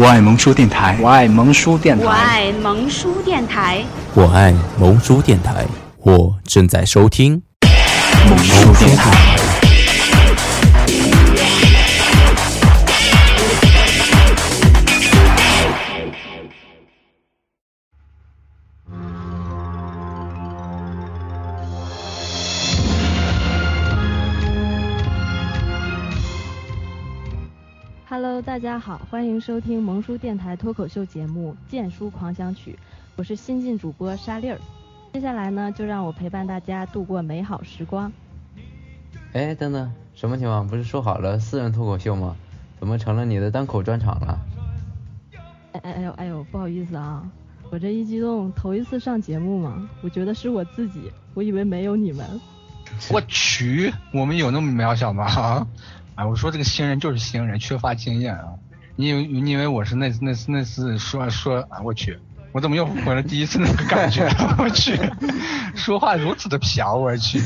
[0.00, 3.84] 我爱萌叔电台，我爱萌叔电台，我爱萌叔电台，
[4.14, 5.66] 我爱萌叔电台，
[6.02, 7.42] 我正在收听。
[8.28, 9.47] 萌叔电台。
[28.58, 32.72] 大家好，欢迎收听萌叔电台脱口秀节目《剑书狂想曲》，
[33.14, 34.58] 我是新晋主播沙粒儿。
[35.12, 38.10] 接下来呢，就让我陪伴大家度过美好时光。
[39.32, 40.66] 哎，等等，什么情况？
[40.66, 42.34] 不是说好了私人脱口秀吗？
[42.80, 44.40] 怎么成了你的单口专场了？
[45.74, 47.22] 哎哎哎呦哎呦，不好意思啊，
[47.70, 52.26] 我这一激动，头一次上节目嘛，我觉得是我自己，我以为没有你们。
[53.12, 55.64] 我去，我们有那么渺小吗？
[56.18, 58.48] 哎，我说这个新人就是新人，缺乏经验啊！
[58.96, 61.80] 你以为你以为我是那次那次那次说说啊？
[61.84, 62.18] 我去，
[62.50, 64.28] 我怎么又回了第一次那个感觉？
[64.58, 64.98] 我去，
[65.76, 67.40] 说话如此的飘，我去！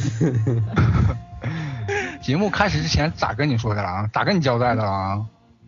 [2.23, 4.09] 节目开始之前咋跟你说的了？
[4.11, 5.27] 咋跟你交代的了？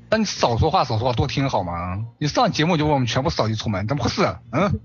[0.08, 2.02] 那你少说话，少说话，多听好吗？
[2.16, 4.22] 你上节目就把我们全部扫地出门，怎么回事？
[4.52, 4.80] 嗯？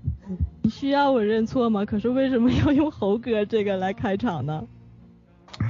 [0.60, 1.86] 你需要我认错吗？
[1.86, 4.62] 可是为什么要用猴哥这个来开场呢？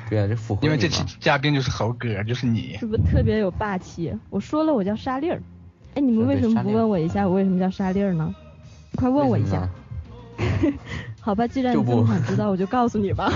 [0.08, 4.12] 对啊，这符合因为这期嘉宾就是猴哥，就是你，是不是特别有霸气？
[4.30, 5.42] 我说了，我叫沙粒儿。
[5.94, 8.34] 哎，你们为什么不问我一下，我为什么叫沙粒儿呢？
[8.96, 9.68] 快问我一下。
[11.20, 13.33] 好吧，既然你这么想知道，我就告诉你吧。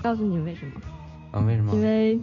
[0.00, 0.72] 告诉你为什么？
[1.32, 1.74] 啊，为什么？
[1.74, 2.18] 因为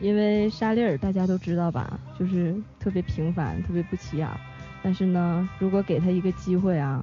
[0.00, 4.28] 因为沙粒儿大家都知道吧，就是特别平凡，特别不起眼。
[4.82, 7.02] 但是呢，如果给他一个机会啊，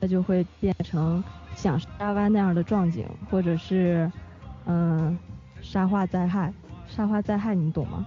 [0.00, 1.22] 他就会变成。
[1.54, 4.10] 像沙湾那样的壮景，或者是，
[4.66, 5.18] 嗯，
[5.60, 6.52] 沙化灾害，
[6.88, 8.06] 沙化灾害你懂吗？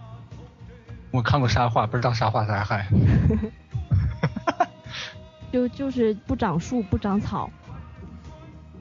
[1.12, 2.88] 我看过沙化，不知道沙化灾害。
[5.52, 7.48] 就就是不长树不长草，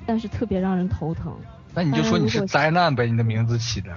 [0.06, 1.36] 但是特别让人头疼。
[1.74, 3.94] 那你就说你是灾难呗，你的名字起的。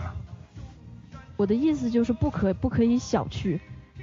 [1.37, 3.57] 我的意思就是不可不可以小觑。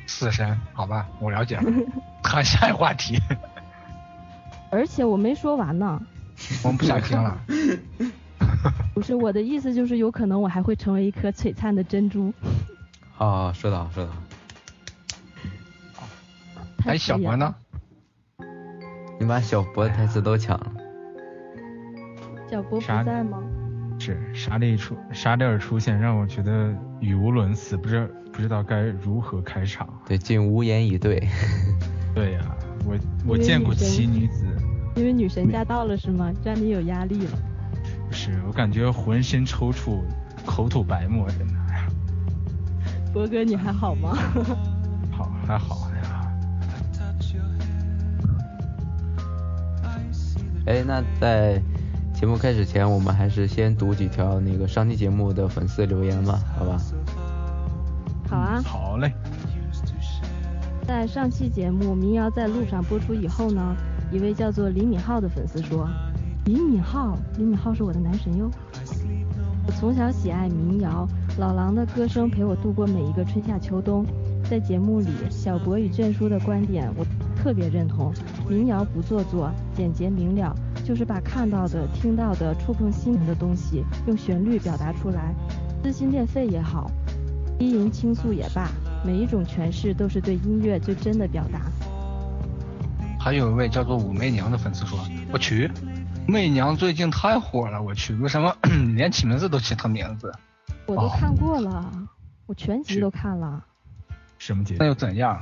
[0.06, 1.64] 死神，好吧，我了解了。
[2.24, 3.20] 看下一话题。
[4.70, 6.00] 而且我没说完呢。
[6.64, 7.40] 我们不想听了。
[8.94, 12.32] 不是我的意思，就是有可能我还会成为一颗璀璨的珍珠。
[13.12, 14.22] 好，说的好，说的好。
[16.86, 17.54] 哎，小博呢？
[19.20, 20.72] 你把小博的台词都抢了。
[22.50, 23.42] 小博不在吗？
[23.98, 29.88] 是沙粒出沙粒尔出现，让我觉得语无伦次，不知不知道该如何开场。
[30.06, 31.28] 对，竟无言以对。
[32.14, 32.40] 对呀，
[32.84, 34.44] 我我见过奇女子。
[34.94, 36.32] 因为女神驾到了是吗？
[36.44, 37.38] 让你有压力了。
[38.08, 40.00] 不是，我感觉浑身抽搐，
[40.44, 41.54] 口吐白沫，真的。
[43.12, 44.16] 博哥，你还好吗？
[45.10, 46.32] 好，还好呀。
[50.66, 51.60] 哎，那在
[52.14, 56.76] 节目开始前，我们还是先读几条那个上期节目的粉丝留言吧，好吧？
[58.28, 58.62] 好啊。
[58.64, 59.12] 好嘞。
[60.86, 63.74] 在上期节目《民谣在路上》播出以后呢？
[64.12, 65.88] 一位叫做李敏镐的粉丝说
[66.44, 68.50] ：“李敏镐，李敏镐是我的男神哟。
[69.66, 71.08] 我从小喜爱民谣，
[71.38, 74.04] 老狼的歌声陪我度过每一个春夏秋冬。
[74.50, 78.12] 在节目里，小博与郑叔的观点我特别认同。
[78.46, 85.34] 民谣不做作，简洁明了，就是把看到的、听到的、触碰心灵的东西用旋律表达出来。
[85.82, 86.90] 撕心裂肺也好，
[87.58, 88.68] 低吟倾诉也罢，
[89.06, 91.62] 每一种诠释都是对音乐最真的表达。”
[93.22, 94.98] 还有一位叫做武媚娘的粉丝说
[95.30, 95.70] ：“我去，
[96.26, 98.52] 媚娘最近太火了，我去，为什么
[98.96, 100.34] 连起名字都起她名字？”
[100.86, 101.88] 我都看过了，
[102.46, 103.62] 我全集都看了。
[104.38, 104.74] 什么节？
[104.80, 105.40] 那又怎样？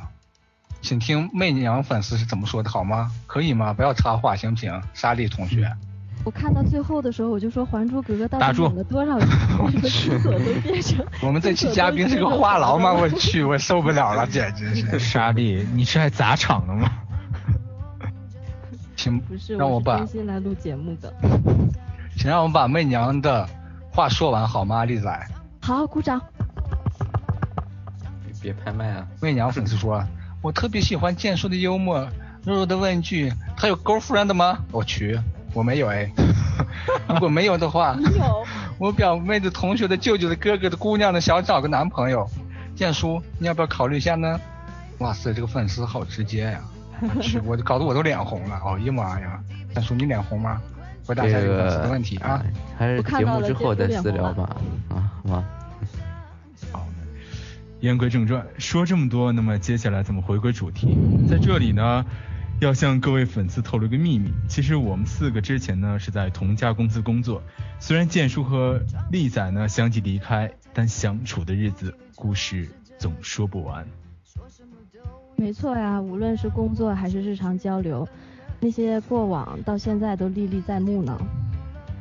[0.82, 3.10] 请听媚娘粉丝是怎么说的好吗？
[3.26, 3.72] 可以吗？
[3.72, 4.78] 不要插话，行不行？
[4.92, 5.74] 莎莉同学。
[6.22, 9.26] 我看到最后的时候，我就说《还珠格格》到底演了多少集？
[10.22, 11.02] 都变成。
[11.22, 12.92] 我们这期嘉宾是个话痨吗？
[12.92, 14.98] 我去，我受不了了，简直是。
[15.00, 16.92] 沙莉，你是来砸场的吗？
[19.00, 19.22] 请
[19.56, 21.10] 让我把真心来录节目的，
[22.18, 23.48] 请让我把媚娘的
[23.90, 25.28] 话说完好吗，丽仔？
[25.62, 26.20] 好，鼓掌。
[28.42, 29.06] 别拍卖啊！
[29.22, 30.04] 媚娘粉丝说，
[30.42, 32.06] 我特别喜欢剑叔的幽默。
[32.44, 34.58] 弱弱的问一句，他有 girlfriend 吗？
[34.70, 35.18] 我去，
[35.54, 36.10] 我没有哎。
[37.08, 38.44] 如果没有的话，有。
[38.78, 42.26] 我表妹的同学的舅舅的哥哥的姑娘呢想找个男朋友，
[42.74, 44.38] 建叔你要不要考虑一下呢？
[44.98, 46.60] 哇塞，这个粉丝好直接呀！
[47.20, 49.42] 去，我搞得我都脸红了，哦呀妈呀！
[49.72, 50.60] 大叔，你脸红吗？
[51.06, 52.44] 回答一下这个粉丝问题啊。
[52.76, 54.56] 还是节目之后再私聊吧，
[54.88, 55.44] 啊，好吗？
[56.72, 56.86] 好，
[57.80, 60.98] 言归正传，说这么多，那么接下来怎么回归主题，
[61.28, 62.04] 在这里呢，
[62.60, 67.42] 要向各位粉丝透露一个秘密，其实我们四个之前呢是在同一家公司工作，
[67.78, 68.80] 虽然建叔和
[69.10, 72.68] 丽仔呢相继离开，但相处的日子故事
[72.98, 73.86] 总说不完。
[75.40, 78.06] 没错呀，无论是工作还是日常交流，
[78.60, 81.18] 那些过往到现在都历历在目呢。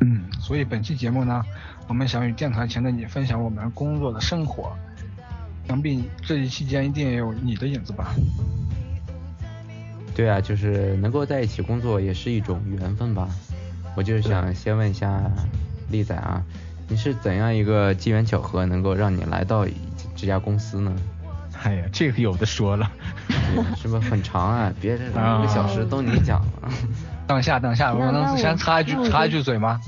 [0.02, 1.42] 嗯，所以本期节目呢，
[1.88, 4.76] 我们想与电台前的你分享我们工作的生活。
[5.70, 8.14] 想必这一期间一定也有你的影子吧？
[10.14, 13.30] 对啊，就是能够在一起工作也是一种缘分吧。
[13.96, 15.32] 我就是想先问一下
[15.90, 16.44] 丽仔啊，
[16.90, 19.66] 你是怎样一个机缘巧合能够让你来到
[20.14, 20.94] 这家公司呢？
[21.64, 22.90] 哎呀，这个有的说了，
[23.76, 24.72] 是不是很长啊？
[24.80, 26.70] 别这一个小时都你讲了。
[27.28, 29.80] 等下等下，我能先插一句插一句嘴吗？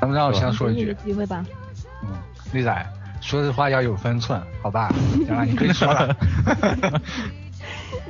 [0.00, 0.96] 能让我先说一句？
[1.04, 1.44] 机会吧。
[2.02, 2.08] 嗯，
[2.52, 2.86] 丽仔。
[3.20, 4.90] 说的话要有分寸，好吧？
[5.12, 6.16] 行了，你可以说了。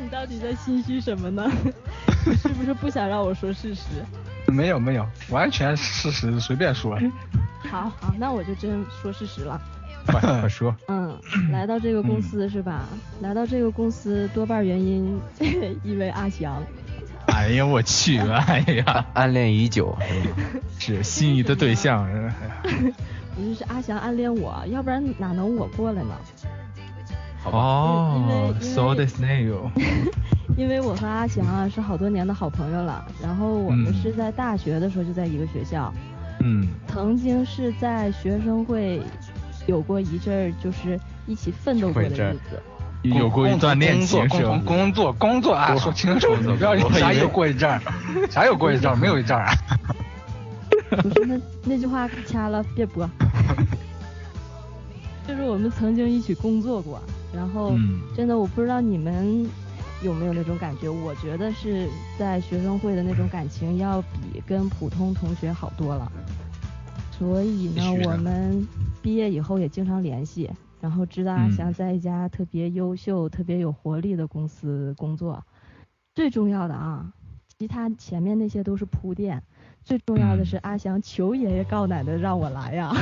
[0.00, 1.50] 你到底在心虚什么呢？
[2.40, 3.82] 是不是不想让我说事实？
[4.46, 6.96] 没有没有，完全事实，随便说。
[7.68, 9.60] 好好，那我就真说事实了。
[10.12, 10.74] 快说。
[10.88, 11.18] 嗯，
[11.52, 12.84] 来到这个公司是吧？
[13.20, 15.20] 来到这个公司多半原因
[15.84, 16.62] 因为阿翔。
[17.26, 18.18] 哎呀，我去！
[18.18, 19.96] 哎呀，暗恋已久，
[20.78, 22.08] 是心仪的对象。
[23.36, 26.14] 不是是阿翔暗恋我，要不然哪能我过来呢？
[27.44, 29.70] 哦，so this new。
[30.58, 35.92] 因为我和阿翔啊是好多年的好朋友了，然后我们是在大学的时候就在一个学校，
[36.40, 39.00] 嗯，曾经是在学生会
[39.70, 42.60] 有过一阵儿就是一起奋斗过的日子，
[43.02, 47.80] 有过一段恋情，共同工作工作啊，说清楚，不要啥有过一阵儿，
[48.28, 49.54] 啥有过一阵儿，没有一阵儿啊。
[50.90, 53.08] 不是那那句话掐了，别播。
[55.28, 57.00] 就是我们曾经一起工作过，
[57.32, 57.72] 然后
[58.16, 59.48] 真的我不知道你们
[60.02, 61.88] 有没有那种感觉，我觉得是
[62.18, 66.10] 在学生会的那种感情要比跟普通同学好多了。
[67.16, 68.66] 所以呢，我们
[69.02, 70.50] 毕业以后也经常联系，
[70.80, 75.44] 然后知道阿翔在一家特别优秀、特别有活力的公司工作。
[76.14, 77.12] 最重要的啊，
[77.58, 79.42] 其他前面那些都是铺垫。
[79.82, 82.92] 最重要的是阿翔求爷爷告奶奶让我来呀！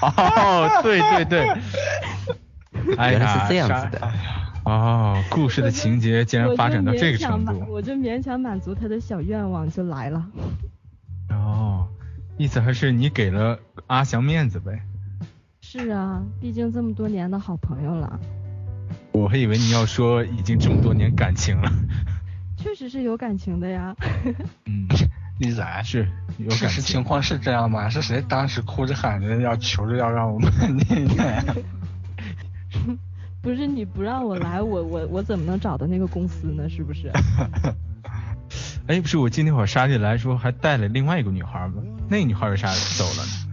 [0.00, 1.46] 哦，对对对，
[2.96, 4.12] 原来是这样子的。
[4.64, 10.24] 哦，故事的情节竟然发展到这个程度，我就勉强满足他的小愿望就来了。
[11.30, 11.88] 哦，
[12.38, 14.80] 意思还是你给了阿翔面子呗？
[15.70, 18.18] 是啊，毕竟这么多年的好朋友了。
[19.12, 21.70] 我还以为你要说已经这么多年感情了。
[22.56, 23.94] 确实是有感情的呀。
[24.64, 24.88] 嗯。
[25.40, 27.86] 李仔是，有感情情况是这样吗？
[27.90, 31.06] 是谁当时哭着喊着要求着要让我们念？
[33.42, 36.66] 不是你不让我来，我我我怎么能找到那个公司呢？
[36.66, 37.12] 是不是？
[38.86, 41.82] 哎，不是，我今天我沙莉来说还带了另外一个女孩吗？
[42.08, 43.47] 那个女孩为啥走了呢？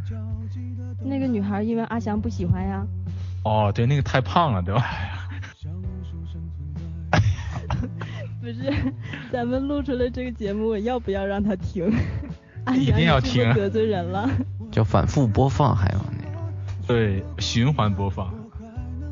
[1.06, 2.86] 那个女孩因为阿翔不喜欢呀。
[3.44, 4.84] 哦，对，那个太胖了，对吧？
[8.42, 8.74] 不是，
[9.32, 11.92] 咱们录出来这个节目，我要不要让他听？
[12.76, 13.54] 一定要听。
[13.54, 14.30] 得罪人了。
[14.72, 16.42] 叫反复播放，还有那种。
[16.88, 18.28] 对，循环播放。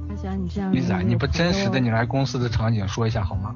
[0.10, 0.72] 阿翔，你这样。
[0.72, 3.56] 李仔，你不真实的，你来公司的场景说一下好吗？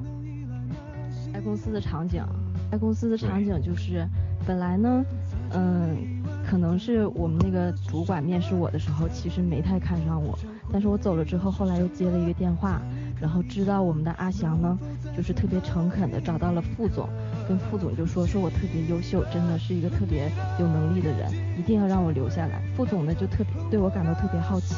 [1.32, 2.24] 来公司的场景，
[2.72, 4.06] 来公司的场景就是，
[4.46, 5.04] 本来呢，
[5.52, 6.17] 嗯，
[6.48, 10.38] 可能是我们那个主管面试我的时候，其实没太看上我，
[10.72, 12.80] 但是我走了之后，后来又接了一个电话。
[13.20, 14.78] 然后知道我们的阿翔呢，
[15.16, 17.08] 就是特别诚恳的找到了副总，
[17.48, 21.28] 跟副总就说说我特别优秀，真的是一个特别有能力的人，
[21.58, 22.62] 一定要让我留下来。
[22.76, 24.76] 副总呢就特别对我感到特别好奇，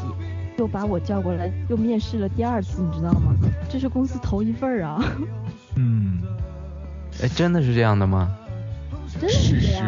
[0.57, 3.35] 又把我叫过来又面试了第二次，你知道吗？
[3.69, 5.05] 这是公司头一份儿啊。
[5.77, 6.23] 嗯，
[7.23, 8.35] 哎，真的是这样的吗？
[9.13, 9.87] 真的是这样。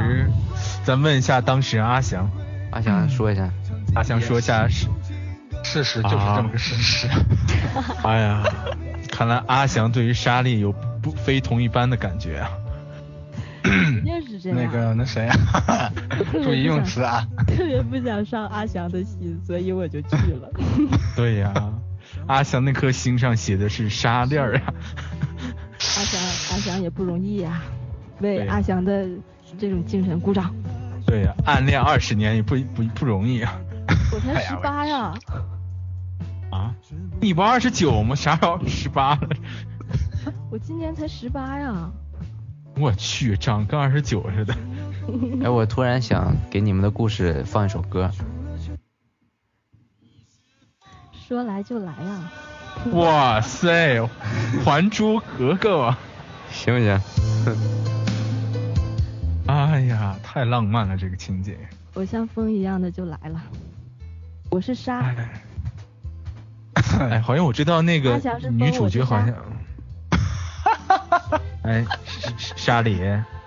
[0.85, 2.31] 咱问一下当事人阿翔，
[2.71, 3.49] 阿翔说一下，
[3.95, 4.87] 阿翔说一下事。
[5.65, 7.07] 事实就是这么个事实。
[8.03, 8.43] 哎呀，
[9.11, 12.51] 看来阿翔对于莎莉有不非同一般的感觉啊。
[13.63, 14.59] 肯定是这样。
[14.59, 15.93] 那个那谁啊？
[16.43, 17.25] 注意用词啊。
[17.47, 20.51] 特别不想伤阿翔的心，所以我就去了。
[21.15, 21.55] 对呀，
[22.27, 24.63] 阿翔那颗心上写的是沙粒儿啊。
[25.79, 27.63] 阿翔，阿翔也不容易呀，
[28.19, 29.07] 为阿翔的
[29.59, 30.55] 这种精神鼓掌。
[31.07, 33.59] 对呀，暗恋二十年也不不不容易啊。
[34.13, 35.15] 我才十八呀！
[36.51, 36.75] 啊，
[37.21, 38.15] 你不二十九吗？
[38.15, 39.29] 啥时候十八了？
[40.51, 41.91] 我今年才十八呀！
[42.77, 44.55] 我去，长跟二十九似的。
[45.43, 48.11] 哎，我突然想给你们的故事放一首歌。
[51.27, 52.33] 说来就来啊！
[52.93, 53.99] 哇塞，
[54.65, 55.99] 《还珠格格》啊！
[56.51, 57.01] 行不行？
[59.83, 61.59] 哎呀，太浪漫了这个情节。
[61.95, 63.43] 我像风一样的就来了。
[64.49, 65.43] 我是沙，哎，
[67.11, 68.17] 哎，好像我知道那个
[68.51, 69.35] 女主角好像
[70.11, 71.85] 我， 哎，
[72.39, 73.01] 沙沙莉，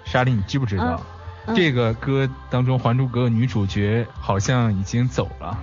[0.04, 1.02] 沙莉，你知不知道？
[1.48, 5.56] 嗯这个歌当中，《还珠格格》女主角好像已经走了。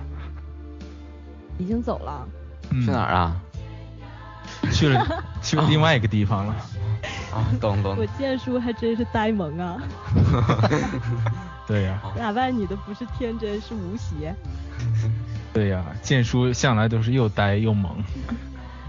[1.59, 2.25] 已经走了。
[2.71, 3.13] 嗯去哪儿？
[3.13, 3.35] 啊？
[4.71, 6.55] 去了，去了 另外一个地方了。
[7.35, 8.05] 啊，懂懂我。
[8.17, 9.81] 剑叔还真是呆萌啊，
[11.67, 14.35] 对呀、打败你的不是天真是无邪。
[15.51, 18.03] 对呀、剑叔向来都是又呆又萌。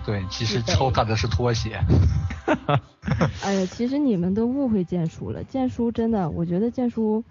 [0.04, 1.80] 对，其实抽他的是拖鞋。
[3.42, 5.42] 哎呀，其实你们都误会剑叔了。
[5.44, 7.24] 剑叔真的，我觉得剑叔，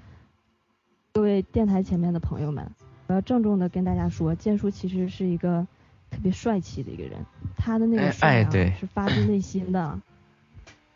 [1.13, 2.67] 各位电台前面的朋友们，
[3.07, 5.67] 我要郑重的跟大家说，剑叔其实是一个
[6.09, 7.23] 特别帅气的一个人，
[7.55, 9.99] 他的那哎个帅啊、哎对是发自内心的。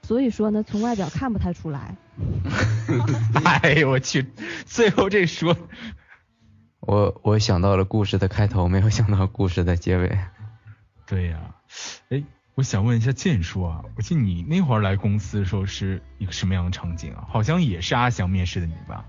[0.08, 1.98] 所以说呢，从外表看不太出来。
[3.44, 4.26] 哎呦我去，
[4.66, 5.58] 最后这说，
[6.80, 10.18] 我我想到了故事的开头，没有想到故事的结尾。
[11.06, 11.38] 对呀、
[12.08, 12.24] 哎，
[12.56, 17.28] 我想问一下建叔啊，我记得你那会儿来公司的时候是一个什么样的场景啊？
[17.28, 19.04] 好像也是阿翔面试的你吧？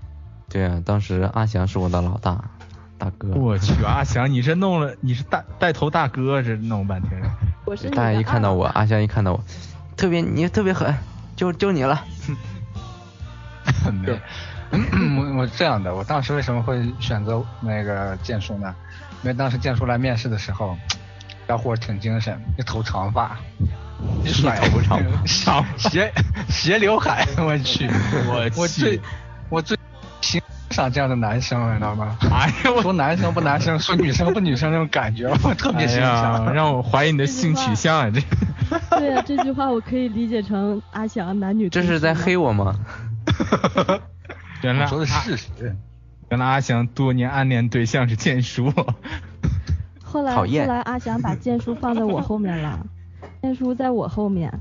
[0.49, 2.51] 对啊，当时阿翔是我的老大，
[2.97, 3.29] 大哥。
[3.35, 7.21] 我去， 阿翔，你这弄了，你是带带头大哥，这弄半天。
[7.65, 9.43] 我是你大家一看到我，阿翔一看到我，
[9.99, 10.95] 特别你特别狠，
[11.35, 12.01] 就就你了。
[14.05, 14.17] 对，
[14.71, 18.73] 我我这样的，我当时为什么会选择那个剑叔呢？
[19.23, 20.77] 因为当时剑叔来面试的时候，
[21.49, 23.37] 小伙挺精神，一头长发，
[24.23, 26.13] 一甩头长发 斜
[26.47, 27.89] 斜刘海，我去，
[28.25, 29.01] 我我去最
[29.49, 29.77] 我最
[30.69, 32.15] 欣赏这样的男生，你知道吗？
[32.29, 36.45] 哎呀，我说男生不男生， 说女生不女生那种感觉，我特别哎欣赏。
[36.45, 38.11] 呀，让我怀疑你的性取向啊！
[38.11, 38.21] 这
[38.99, 41.67] 对啊，这句话我可以理解成阿翔男女。
[41.69, 42.37] 这是在黑。
[42.37, 42.75] 我吗？
[44.61, 45.75] 原来说的是事实。
[46.29, 48.71] 原来阿翔多年暗恋对象是剑叔。
[50.03, 52.85] 后来后来阿翔把剑叔放在我后面了，
[53.41, 54.53] 剑叔在我后面，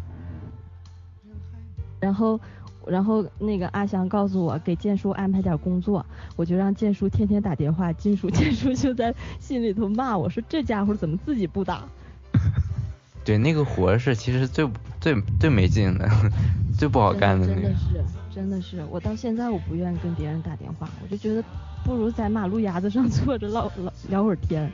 [2.01, 2.41] 然后
[2.89, 6.05] 然后那个阿翔告诉我给建叔安排点工作，
[6.37, 11.85] 我就让建叔天天打电话，金叔 建叔就在心里头骂我说这家伙怎么自己不打？
[13.25, 14.67] 对，那个活是其实最
[15.01, 16.09] 最最没劲的，
[16.79, 17.79] 最不好干的那个真的。
[17.79, 18.05] 是
[18.35, 21.43] 真的是，我到现在我不愿意跟别人打电话，我就觉得
[21.85, 24.71] 不如在马路牙子上坐着唠唠聊会儿天。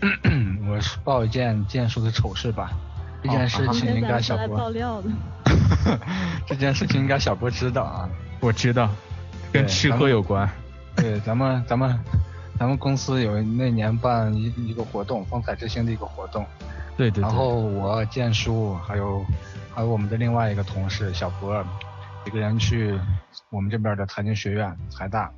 [0.70, 2.70] 我是报一件建叔的丑事吧。
[3.22, 5.10] 这件事情应该是来小波爆料的。
[6.46, 8.08] 这件事情应该小波知道啊。
[8.40, 8.90] 我知道，
[9.52, 10.48] 跟吃喝有关。
[10.96, 11.98] 对，咱们咱们
[12.58, 16.44] 咱们公司有那年办一一个活动，风采之星的一个活动。
[16.96, 17.22] 对对对。
[17.22, 19.24] 然后我建叔还有
[19.74, 21.64] 还有我们的另外一个同事小波，
[22.26, 22.98] 一个人去
[23.50, 25.30] 我们这边的财经学院财大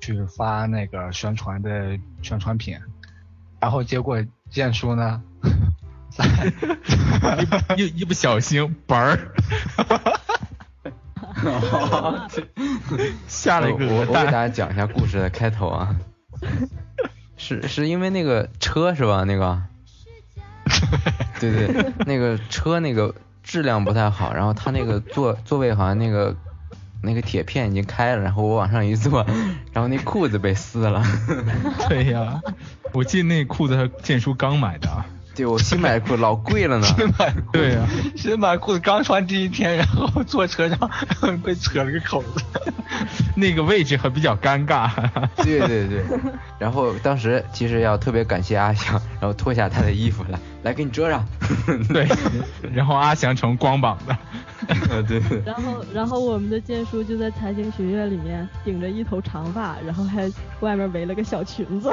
[0.00, 2.78] 去发那个宣传的宣传品，
[3.60, 5.22] 然后结果建叔呢，
[6.16, 6.24] 在
[7.76, 9.18] 一不一不小心，本儿，
[13.28, 15.94] 下了一个我我给大家讲一下故事的开头啊，
[17.36, 19.24] 是是因为那个车是吧？
[19.24, 19.62] 那个，
[21.38, 26.34] 对对，那个车那个质量不太好，然后他那个座座位好像那个
[27.02, 29.26] 那个铁片已经开了，然后我往上一坐，
[29.72, 31.02] 然后那裤子被撕了。
[31.88, 32.40] 对呀，
[32.92, 35.04] 我记得那裤子还建叔刚买的啊。
[35.36, 36.86] 对我新买的裤老贵了呢。
[36.96, 40.78] 新买裤对呀新买裤子刚穿第一天，然后坐车上
[41.44, 42.42] 被扯了个口子。
[43.36, 44.90] 那个位置还比较尴尬。
[45.36, 46.02] 对对对，
[46.58, 51.24] 然后当时其实要特别感谢阿翔，然后脱下他的衣服来，来给你遮上。
[51.92, 52.08] 对，
[52.72, 54.16] 然后阿翔成光膀的。
[54.88, 55.42] 呃对对。
[55.44, 61.92] 然后，然后我们的剑叔就在财经学院里面顶着一头长发，然后还外面围了个小裙子。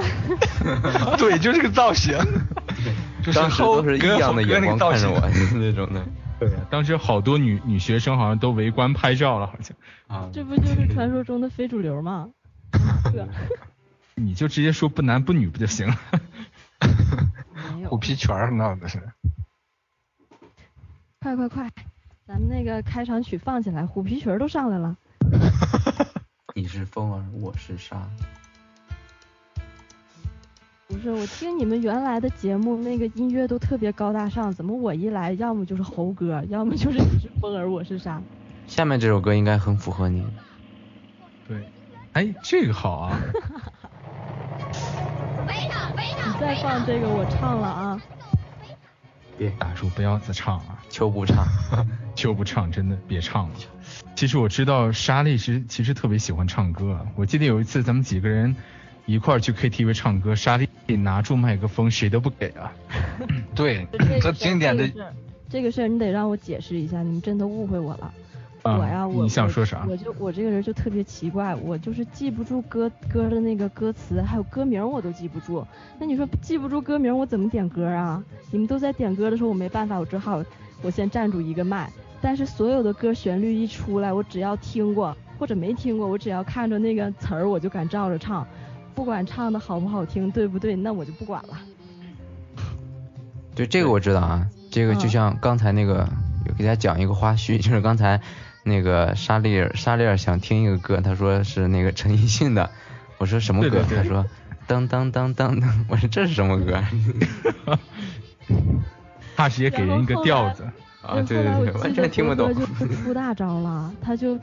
[1.18, 2.18] 对，就这个造型，
[3.24, 5.20] 就是当时都是异跟样的眼光看着我
[5.58, 6.06] 那种的。
[6.40, 9.76] 对呀，当时好多女女学生好像都围观拍照了，好像。
[10.08, 12.30] 啊，这不就是传说中的非主流吗？
[13.06, 13.28] 这
[14.16, 15.96] 你就直接说不男不女不就行了？
[17.90, 17.98] 虎。
[17.98, 19.02] 皮裙儿闹的是。
[21.22, 21.72] 快快快，
[22.28, 24.98] 咱们那个开场曲放起来，虎皮裙儿都上来了。
[26.54, 28.10] 你是风儿，我是沙。
[30.94, 38.22] 不是，我听你们原来的节目那个音乐都特别高大上，怎么我一来，要么就是猴哥，要么就是你是风儿，我是沙。
[38.68, 40.24] 下面这首歌应该很符合你。
[41.48, 41.68] 对，
[42.12, 43.20] 哎，这个好啊。
[45.48, 48.02] 你再放这个我唱了啊。
[49.36, 50.78] 别大叔，不要再唱啊！
[50.90, 51.44] 求不唱，
[52.14, 53.56] 求不唱，真的别唱了。
[54.16, 57.04] 其实我知道莎莉是其实特别喜欢唱歌。
[57.16, 58.56] 我记得有一次咱们几个人
[59.06, 62.72] 一块儿去 KTV 唱歌，莎莉拿住麦克风，谁都不给啊。
[63.56, 63.88] 对，
[64.22, 64.90] 这经典的
[65.50, 68.14] 这个事儿你得让我解释一下，你们真的误会我了。
[68.64, 75.66] 啊我呀，我你想说啥我就我这个人就特别奇怪，我就是记不住歌歌的那个歌词，还有歌名我都记不住。
[76.00, 78.24] 那你说记不住歌名，我怎么点歌啊？
[78.52, 80.42] 你们都在点歌的时候，我没办法，我只好
[80.82, 81.92] 我先站住一个麦。
[82.22, 88.48] 但是所有的歌旋律一出来，我只要听过或者没听过，我只要看着那个词儿，我就敢照着唱，
[88.96, 91.58] 不管唱的好不好听，对不对，那我就不管了。
[93.56, 96.08] 对这个我知道啊，这个就嗯像刚才那个，
[96.48, 98.20] 有给大家讲一个花絮，就是刚才
[98.64, 102.70] 那个沙莉尔，莎莉尔想听一个歌，他说是那个陈奕迅的，
[103.18, 103.70] 我说什么歌？
[103.70, 104.26] 对对对他说
[104.66, 106.84] 当当当当当， 我说这是什么歌？
[109.36, 110.64] 他直接给人一个调子。
[111.04, 112.56] 啊，对对对，完全听不懂
[113.04, 114.40] 出大招了，他就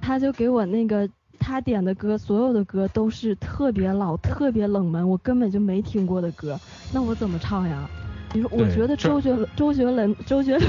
[0.00, 1.06] 他就给我那个
[1.38, 6.58] 他点的歌，所有的歌都是特别老、特别冷门，我根本就没听过的歌，
[6.92, 7.88] 那我怎么唱呀？
[8.34, 10.68] 你说，我觉得周杰伦、周杰伦、周杰伦、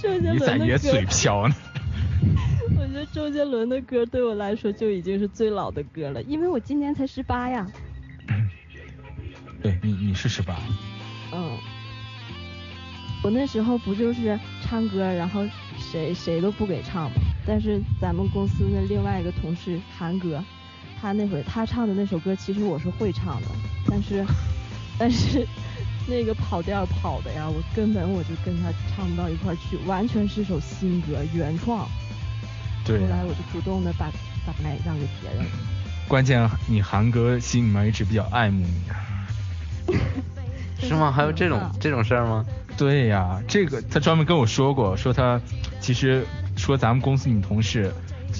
[0.00, 1.54] 周杰伦的歌，也嘴瓢呢？
[2.78, 7.66] 我觉得周杰伦的歌对我来说就已经是最老的歌了，因为我今年才十八呀。
[9.62, 10.54] 对你你是十八，
[11.32, 11.58] 嗯，
[13.24, 15.44] 我那时候不就是唱歌，然后
[15.78, 17.16] 谁谁都不给唱嘛。
[17.46, 20.42] 但是咱们公司的另外一个同事韩哥，
[21.00, 23.48] 他那会儿他唱的那首歌，其实我是会唱的，
[23.88, 24.26] 但是
[24.98, 25.46] 但是
[26.08, 31.86] 那个跑调跑的呀，我根本我就跟他唱不到一块儿去，完全是首新歌原创。
[32.84, 34.10] 对后来我就主动的把
[34.46, 35.44] 把麦让给别人。
[36.08, 39.26] 关键你韩哥心里面一直比较爱慕你啊。
[40.78, 41.10] 是吗？
[41.10, 42.44] 还有这种这种事儿吗？
[42.76, 45.40] 对呀，这个他专门跟我说过，说他
[45.80, 46.24] 其实
[46.56, 47.92] 说咱们公司女同事，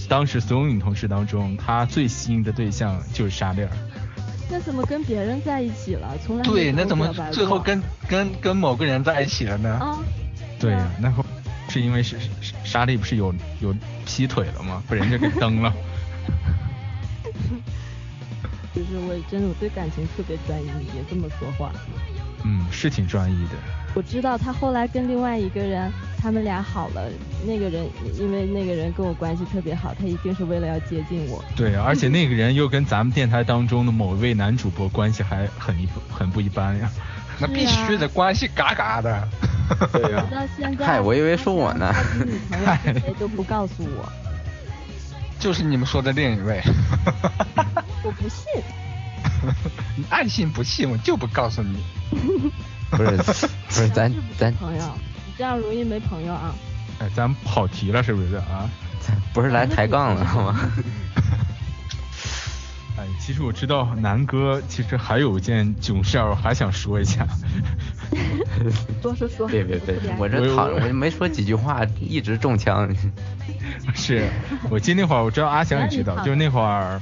[0.08, 3.68] 当时所有女同事当中，她最吸引的对象就是莎莉儿。
[4.50, 6.16] 那怎么跟别人在一起了？
[6.24, 9.70] 从来没对，那怎么最后跟跟跟某个人在一起了呢？
[9.70, 9.98] 啊？
[10.58, 11.24] 对呀，那后
[11.68, 13.74] 是因为是是莎莉不是有有
[14.04, 14.82] 劈腿了吗？
[14.88, 15.72] 被人家给蹬了。
[18.74, 21.72] 就是我真的我对感情特别专一，你别这么说话。
[22.44, 23.54] 嗯，是挺专一的。
[23.96, 27.08] 我知道他后来跟另外一个人，他们俩好了。
[27.46, 31.42] 那个人因为那个人跟我关系特别好，他一定是为了要接近我。
[31.56, 36.90] 对，而且那个人又跟咱们电台当中的某一位男主播关系还很一很不一般呀。
[37.38, 39.28] 那必须的，关系嘎嘎的。
[39.90, 44.12] 对呀、 到现在，嗨我以为说我呢他交女朋友是谁都不告诉我，
[45.40, 46.60] 就是你们说的另一位。
[48.04, 48.62] 我不信。
[49.96, 51.82] 你爱信不信，我就不告诉你。
[52.90, 53.32] 不是不
[53.68, 54.84] 是，咱咱朋友，
[55.26, 56.54] 你这样容易没朋友啊。
[56.98, 58.68] 哎，咱跑题了是不是啊？
[59.00, 60.58] 咱不是来抬杠了好吗？
[62.98, 67.26] 哎，其实我知道南哥其实还有一件囧事儿，我还想说一下。
[69.02, 69.46] 多说说。
[69.48, 72.88] 别别别我这躺着，我就没说几句话，一直中枪。
[73.94, 74.28] 是
[74.70, 77.00] 我记得那会儿，我知道阿翔也知道，就是那会儿，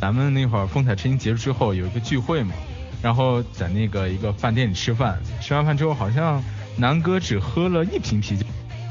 [0.00, 2.54] 咱们那会儿风采之星结束之后有一个聚会嘛，
[3.02, 6.42] 然后在那个一个饭店里吃饭，吃完饭之后好像
[6.76, 8.44] 南哥只喝了一瓶啤酒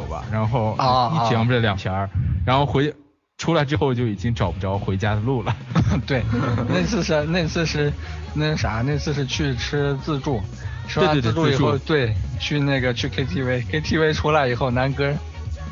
[0.10, 2.10] 吧，然后一瓶不是两瓶儿，
[2.46, 2.94] 然后回
[3.38, 5.56] 出来之后就已经找不着回家的路了。
[6.06, 6.24] 对，
[6.68, 7.92] 那次是那次是
[8.34, 10.42] 那啥，那次是去吃自助，
[10.88, 15.14] 吃完对对对自助以后，对，去那个去 KTV，KTV 出来以后，南哥，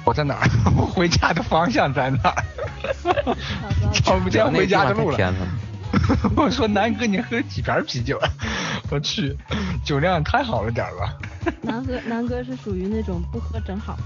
[0.03, 0.49] 我在哪儿？
[0.77, 2.43] 我回家的方向在哪儿？
[4.03, 5.17] 找不见回家的路了。
[6.35, 8.29] 我说南哥，你喝几瓶啤酒啊？
[8.89, 9.35] 我去，
[9.85, 11.13] 酒量太好了点儿吧？
[11.61, 13.97] 南哥南哥是属于那种不喝正好，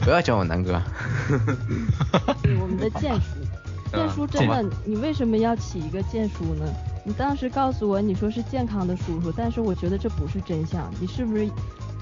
[0.00, 0.82] 不要叫我南哥。
[2.42, 3.22] 对我们的剑叔。
[3.92, 6.64] 剑叔真的，你为什么要起一个剑叔呢？
[7.04, 10.90] 你当时告诉我你说是健康的叔叔，但是我觉得这不是真相。
[10.98, 11.46] 你是不是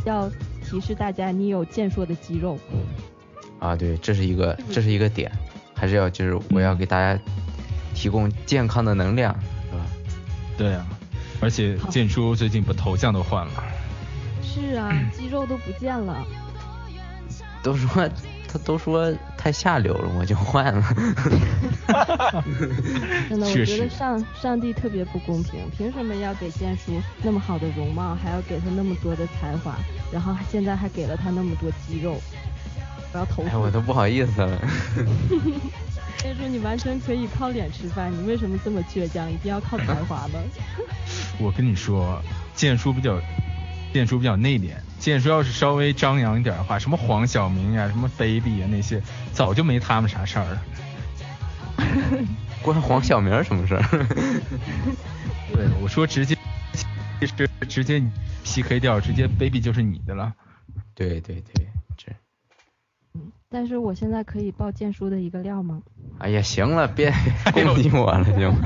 [0.05, 0.31] 要
[0.65, 2.57] 提示大家你有健硕的肌肉？
[3.59, 5.31] 啊，对，这是一个这是一个点，
[5.75, 7.21] 还是要就是我要给大家
[8.01, 9.35] 提供健康的能量，
[9.71, 9.85] 是吧？
[10.57, 10.87] 对啊，
[11.39, 13.53] 而且建叔最近把头像都换了。
[14.43, 16.25] 是啊， 肌肉都不见了。
[17.63, 18.09] 都说
[18.49, 20.83] 他都说太下流了，我就换了。
[23.29, 29.77] 真的，我觉得上上帝特别不公平，凭什么要给建叔那么好的容貌，还要给他那么多的才华，
[30.11, 32.19] 然后现在还给了他那么多肌肉？
[33.13, 33.49] 我要投诉。
[33.51, 34.59] 哎，我都不好意思了。
[36.19, 40.39] 建叔，你完全可以靠脸吃饭，你为什么这么倔强，一定要靠才华呢？
[41.41, 42.23] 我跟你说，
[42.55, 43.21] 建叔比较，
[43.93, 44.73] 建叔比较内敛。
[44.99, 50.63] 建叔要是稍微张扬一点的话，什么黄晓明呀、什么 baby 啊那些，早就没他们啥事儿了。
[52.63, 53.83] 关黄晓明什么事儿？
[55.55, 56.37] 对，我说直接，
[57.21, 58.11] 直直接你
[58.45, 60.33] PK 掉，直接 baby 就是你的了。
[60.95, 61.70] 对对对，这。
[63.53, 65.83] 但是我现在可以报建叔的一个料吗？
[66.19, 67.11] 哎呀，行了，别
[67.53, 68.61] 攻击我了，行吗？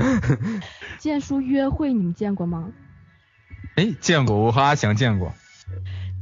[0.99, 2.69] 建叔约会你们见过吗？
[3.77, 5.31] 哎，见过，我和阿翔见过。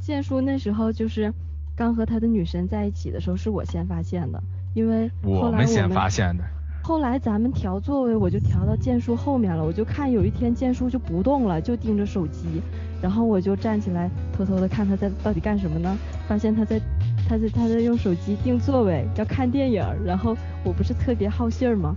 [0.00, 1.32] 建叔那时候就是
[1.76, 4.42] 刚和他的女神在一起的时候，是我先发现的，
[4.74, 6.42] 因为后来我们先发现的。
[6.82, 12.62] 后来咱们调座位，我就调到建叔后面了，我就看有一天建叔就不动了，就盯着手机，
[13.04, 15.94] 然后我就站起来偷偷的看他在到底干什么呢？
[16.26, 16.80] 发现他在
[17.28, 21.94] 他在他在用手机定座位，要看电影，然后我不是特别好信儿吗？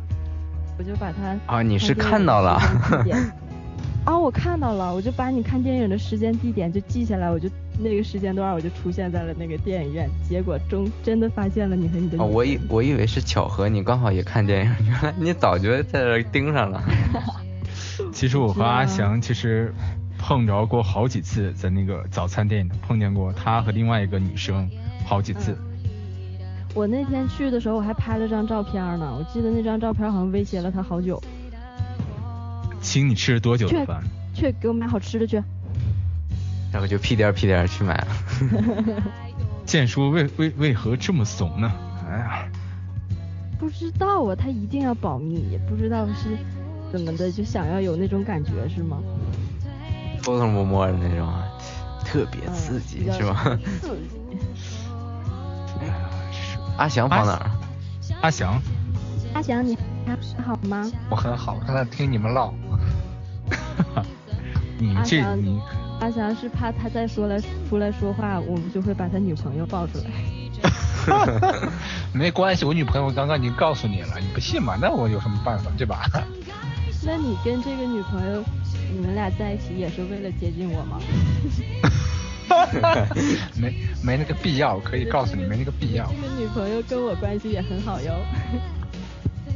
[0.78, 2.60] 我就把他啊，你是看到了。
[4.04, 12.22] 啊，我看到了，我就把你看电影的时间地点就记下来，我就那个时间段我就出现在了那个电影院，结果中真的发现了你和你的。
[12.22, 16.84] 哦，我以我以为是巧合，你刚好也看电影，原来你早就在这盯上了。
[18.14, 19.74] 其实我和阿翔其实
[20.20, 24.70] 碰着过好几次，在那个早餐店碰见过他和另外一个女生
[25.06, 25.58] 好几次。
[26.74, 31.22] 我那天去的时候我还拍了张照片呢，我记得那张照片好像威胁了他好久。
[32.82, 34.04] 请你吃了多久的饭？
[34.34, 35.42] 去给我买好吃的去。
[36.72, 38.08] 然后就屁颠屁颠去买了。
[39.66, 41.72] 建叔为为为何这么怂呢？
[42.10, 42.48] 哎呀，
[43.58, 46.38] 不知道啊，他一定要保密，也不知道是
[46.92, 49.00] 怎么的，就想要有那种感觉是吗？
[50.28, 51.26] 偷偷摸摸的那种，
[52.04, 53.58] 特别刺激是吧？
[53.80, 54.10] 刺激。
[56.76, 57.50] 阿翔跑哪儿？
[58.22, 58.62] 阿翔。
[59.34, 60.86] 阿翔，你还好吗？
[61.10, 62.54] 我很好，刚才听你们唠。
[64.78, 65.62] 你这你
[66.02, 70.06] 阿翔是怕他再说了出来说话，我们就会把他女朋友爆出来。
[72.12, 74.76] 没关系，我女朋友刚刚已经告诉你了，你不信嘛？
[74.76, 76.02] 那我有什么办法，对吧？
[77.06, 78.44] 那你跟这个女朋友，
[78.94, 81.00] 你们俩在一起也是为了接近我吗？
[83.56, 86.06] 没没那个必要，可以告诉你没那个必要。
[86.08, 88.14] 这个女朋友跟我关系也很好哟。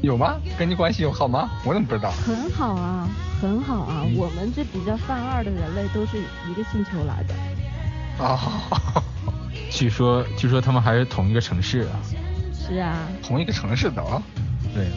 [0.01, 0.35] 有吗？
[0.57, 1.49] 跟你关系有好吗？
[1.65, 2.11] 我怎么不知道？
[2.11, 3.07] 很好啊，
[3.41, 4.05] 很好啊。
[4.15, 6.17] 我们这比较泛二的人类都是
[6.49, 7.33] 一个星球来的。
[8.19, 9.03] 哦。
[9.71, 11.99] 据说，据说他们还是同一个城市啊。
[12.53, 13.07] 是啊。
[13.23, 14.21] 同一个城市的啊。
[14.73, 14.91] 对呀。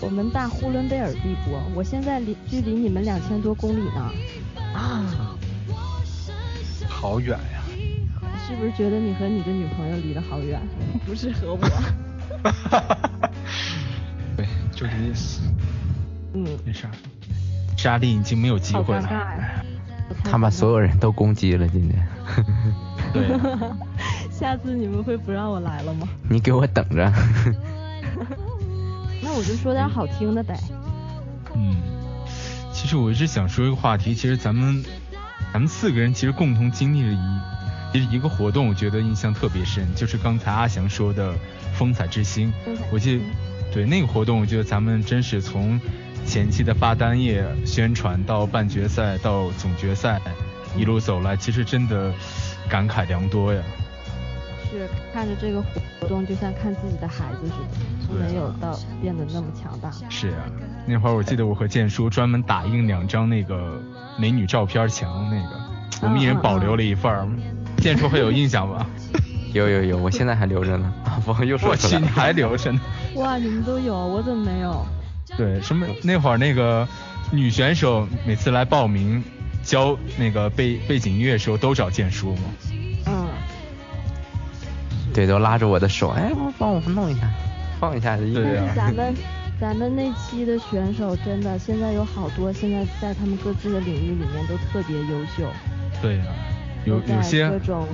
[0.00, 4.10] 我们大呼伦贝尔帝国，我现在离距离你们两千多公里呢。
[4.74, 5.04] 啊。
[6.88, 7.62] 好远呀。
[8.46, 10.60] 是不是觉得你和你的女朋友离得好远？
[11.04, 11.58] 不是和我。
[12.42, 13.30] 哈哈哈。
[14.36, 15.40] 对，就这意思。
[16.34, 16.86] 嗯，没事。
[17.76, 19.08] 莎莉已经没有机会了。
[20.22, 22.06] 他把所有人都攻击了，今天。
[23.12, 23.28] 对。
[24.30, 26.06] 下次你们会不让我来了吗？
[26.28, 27.12] 你给我等着。
[29.36, 30.58] 那我就说点好听的呗。
[31.54, 31.76] 嗯，
[32.72, 34.82] 其实我一直想说一个话题，其实咱们
[35.52, 37.12] 咱们四个人其实共同经历了
[37.92, 41.34] 一一个活动，我觉得印象特别深，就是刚才阿翔说的
[41.74, 42.50] 风采之星。
[42.90, 43.24] 我记得。
[43.72, 45.78] 对那个活动，我觉得咱们真是从
[46.24, 50.18] 前期的发单页宣传到半决赛到总决赛，
[50.74, 52.10] 一路走来，其实真的
[52.70, 53.62] 感慨良多呀。
[54.78, 59.90] 是看着这个活动，就像看自己的孩子似的，没有到变得那么强大。
[60.08, 60.44] 是啊，
[60.86, 63.80] 那会儿我记得我和建叔专门打印两张那个
[64.18, 67.26] 美女照片墙，那个我们一人保留了一份儿。
[67.78, 68.86] 建叔会有印象吧？
[69.52, 70.92] 有有有，我现在还留着呢。
[71.24, 72.80] 我又说起你还留着呢。
[73.16, 74.84] 哇，你们都有，我怎么没有？
[75.36, 76.86] 对，什么那会儿那个
[77.30, 79.22] 女选手每次来报名
[79.62, 82.42] 教那个背背景音乐的时候都找建叔吗？
[85.16, 85.26] 嗯。
[85.26, 87.28] 对，都拉着我的手，哎，帮我弄一下，
[87.80, 88.62] 放一下这音乐。
[88.76, 89.14] 咱们
[89.58, 95.50] 咱们那期的选手真的现在有好多，现在在他们各自的领域里面都特别优秀。
[96.02, 96.24] 对呀。
[96.84, 97.88] 有有些各种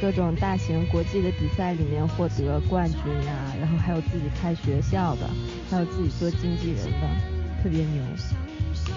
[0.00, 5.28] 各种大型国际的比赛里面获得冠军呀，然后还有自己开学校的，
[5.70, 7.06] 还有自己做经纪人的，
[7.62, 8.02] 特别牛。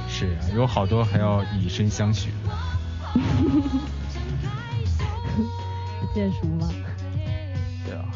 [0.07, 2.29] 是啊，有好多还要以身相许。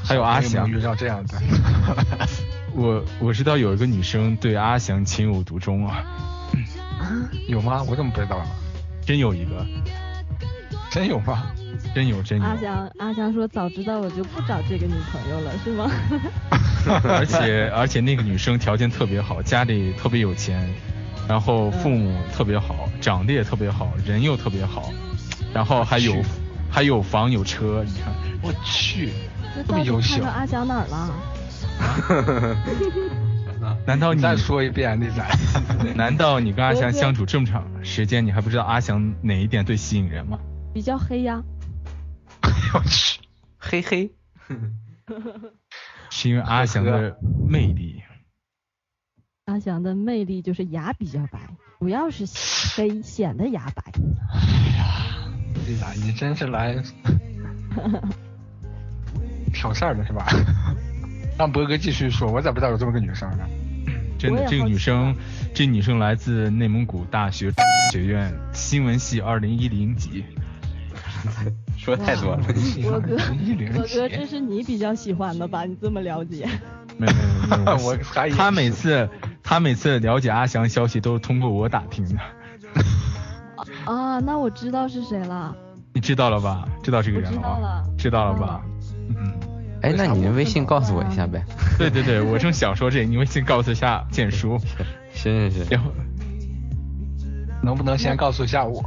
[0.05, 1.37] 还有阿翔遇到这样子。
[2.73, 6.03] 我我知道有一个女生对阿翔情有独钟啊。
[6.99, 7.09] 啊？
[7.47, 7.83] 有吗？
[7.83, 8.45] 我怎么不知道呢？
[9.05, 9.65] 真有一个。
[10.91, 11.47] 真有吗？
[11.93, 12.45] 真有真有。
[12.45, 15.91] 阿翔阿翔说早知道我就不找这个女朋友了，是吗？
[17.03, 20.69] 而且而且那个女生条件特别好，家里特别有钱，
[21.27, 24.91] 然后父母特别好，长得也特别好，人又特别好，
[25.53, 26.15] 然后还有
[26.69, 29.11] 还有房有车，你看，我去，
[29.63, 31.15] 这么优秀看到，阿翔哪儿了？
[33.85, 35.27] 难道你再说一遍，那咱。
[35.95, 40.39] 难道你跟阿翔相处这么长时间，你还不知道阿翔哪一点最吸引人吗？
[40.73, 41.43] 比较黑呀。
[42.73, 43.19] 我去，
[43.57, 44.11] 黑黑，
[46.11, 48.01] 是因为阿翔的魅力。
[49.45, 51.39] 阿翔的魅力就是牙比较白，
[51.79, 52.25] 主要是
[52.75, 53.83] 黑显得牙白。
[54.33, 54.39] 哎
[54.77, 54.85] 呀
[55.67, 56.75] 丽仔，你真是来
[59.55, 60.27] 挑事儿的是吧？
[61.37, 63.39] 让博哥继续说，我咋不知道有这么个女生呢？
[64.17, 65.15] 真的，这个女生，
[65.53, 67.51] 这女生来自内蒙古大学
[67.91, 70.23] 学院新闻系二零一零级。
[71.77, 72.43] 说太多了。
[72.81, 73.17] 博哥，
[73.73, 75.65] 博哥，这是你比较喜欢的吧？
[75.65, 76.47] 你这么了解。
[76.97, 77.97] 没有没有没有，我
[78.29, 79.09] 他每次
[79.43, 82.19] 他每次了解阿翔消息都是通过我打听的，
[83.85, 85.53] 啊，那我知道是谁了。
[85.93, 86.65] 你知道了吧？
[86.81, 87.83] 知道这个人了吧我知道了？
[87.97, 88.61] 知道了吧？
[89.09, 89.33] 嗯，
[89.81, 91.43] 哎，那你的微信告诉我一下呗。
[91.77, 94.57] 对对对，我正想说这，你微信告诉一下建叔，
[95.13, 95.91] 行行行，然后
[97.61, 98.83] 能不能先告诉一下我？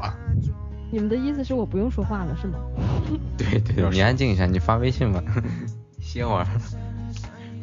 [0.90, 2.58] 你们的意思是我不用说话了是吗？
[3.36, 5.22] 对对对，你安静一下，你发微信吧。
[6.00, 6.46] 歇会儿。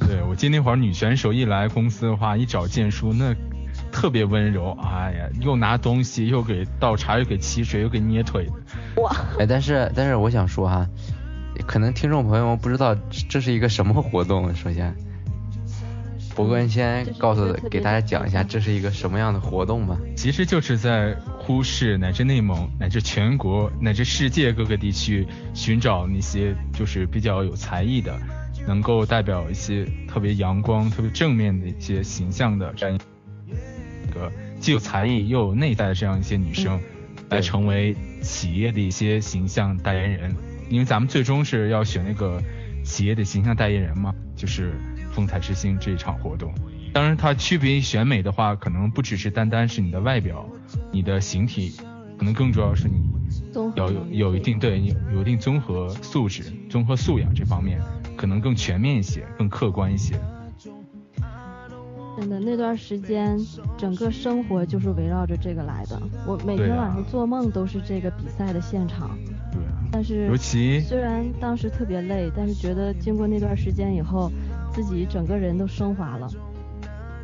[0.07, 3.33] 对我记得那会儿女选手一来公司的话，一找建叔那
[3.91, 9.01] 特别温柔，哎呀，又拿东西，又给倒茶，又给沏水，又给捏腿的。
[9.01, 10.87] 哇，哎，但是但是我想说哈，
[11.65, 12.95] 可能听众朋友们不知道
[13.29, 14.53] 这是一个什么活动。
[14.55, 14.95] 首先，
[16.35, 19.97] 博哥先告诉给大家讲一下这是一个什么样的活动吧。
[20.17, 28.19] 其实就是在呼市乃至内蒙乃至全国乃至世界各个地区寻找那些就是比较有才艺的，
[28.67, 36.79] 能够代表一些特别阳光、特别正面的一些形象的这样一个既有才艺又有内在的这样一些女生，
[37.29, 40.35] 来成为企业的一些形象代言人。
[40.69, 42.41] 因为咱们最终是要选那个
[42.84, 44.73] 企业的形象代言人嘛，就是
[45.12, 46.54] 风采之星这一场活动。
[46.93, 50.47] 当然，它区别于选美的话，可能不只是单单是你的外表、
[50.91, 51.73] 你的形体，
[52.17, 53.10] 可能更主要是你
[53.51, 57.82] 综要有有一定对有有一定综合素质、综合素养这方面，
[58.15, 60.19] 可能更全面一些、更客观一些。
[62.17, 63.38] 真的那段时间，
[63.78, 66.01] 整个生活就是围绕着这个来的。
[66.25, 69.17] 我每天晚上做梦都是这个比赛的现场。
[69.91, 74.32] 但是尤其虽然当时特别累，但是觉得经过那段时间以后，
[74.71, 76.28] 自己整个人都升华了。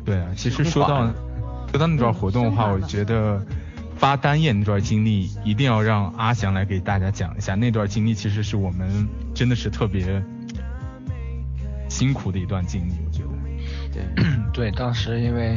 [0.04, 1.06] 对啊，其实说到
[1.70, 3.40] 说到那段活动的话，我觉得
[3.96, 7.54] 发单页那段经历一定要让阿翔来给大家讲一下。
[7.54, 10.22] 那段经历其实是我们真的是特别
[11.88, 13.28] 辛苦的一段经历，我觉得。
[13.92, 14.02] 对，
[14.70, 15.56] 对，当时因为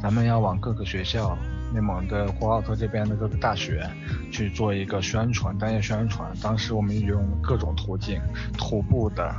[0.00, 1.36] 咱们要往各个学校，
[1.72, 3.88] 内蒙的呼和浩特这边的各个大学
[4.30, 6.30] 去做一个宣传，单页宣传。
[6.42, 8.20] 当时我们用各种途径，
[8.56, 9.34] 徒步的，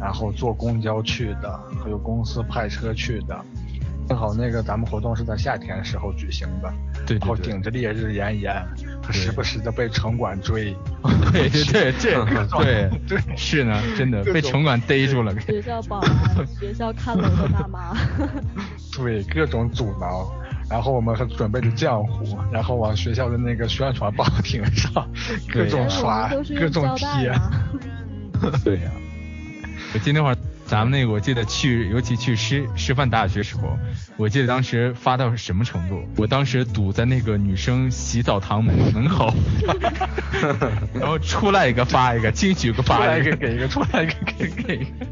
[0.00, 3.44] 然后坐公交去的，还有公司派车去的。
[4.08, 6.72] 正好那个咱们活动是在夏天时候举行的，
[7.18, 8.66] 然后对对对顶着烈日炎炎，
[9.12, 10.74] 时不时的被城管追。
[11.30, 12.24] 对对对，这
[12.56, 15.38] 对对是呢，真的被城管逮住了。
[15.40, 16.10] 学校保安、
[16.58, 17.94] 学校看楼的大妈，
[18.96, 20.34] 对，各种阻挠。
[20.70, 25.08] 然后我们还准备着浆糊，然后往学校的那个宣传报亭上
[25.52, 27.32] 各种刷各种贴。
[28.64, 28.90] 对呀、
[29.94, 33.76] 我记得那会儿咱们那个，我记得去，尤其去师师范大学时候，
[34.16, 36.02] 我记得当时发到什么程度？
[36.16, 39.32] 我当时堵在那个女生洗澡堂门门口，
[40.94, 44.62] 然后出来一个发一个，进去一个发一个，给一个，出来一个给一个。
[44.62, 45.06] 给一个。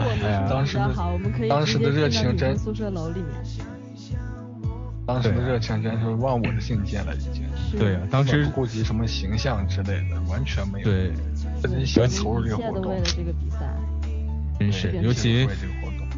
[0.00, 2.58] 那我们哎呀当时的比较好，我们可以当时的直接热情真面。
[5.06, 7.44] 当时的热情真是忘我的境界了，已经。
[7.78, 10.84] 对啊，当时不顾及什么形象之类的，完全没有。
[10.84, 11.12] 对，
[11.60, 13.58] 自己想投入这个活动切都为了，这个比赛。
[14.58, 16.08] 真是，尤其这个活动。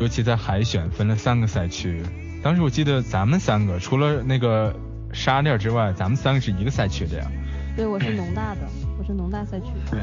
[0.00, 2.02] 尤其在海选分了三个赛区，
[2.42, 4.74] 当时我记得咱们三个除了那个
[5.12, 7.30] 沙链之外，咱们三个是一个赛区的呀。
[7.76, 8.60] 对，我是农大的，
[8.98, 9.66] 我是农大赛区。
[9.90, 10.00] 对，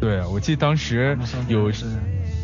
[0.00, 1.16] 对，我记得当时
[1.48, 1.86] 有是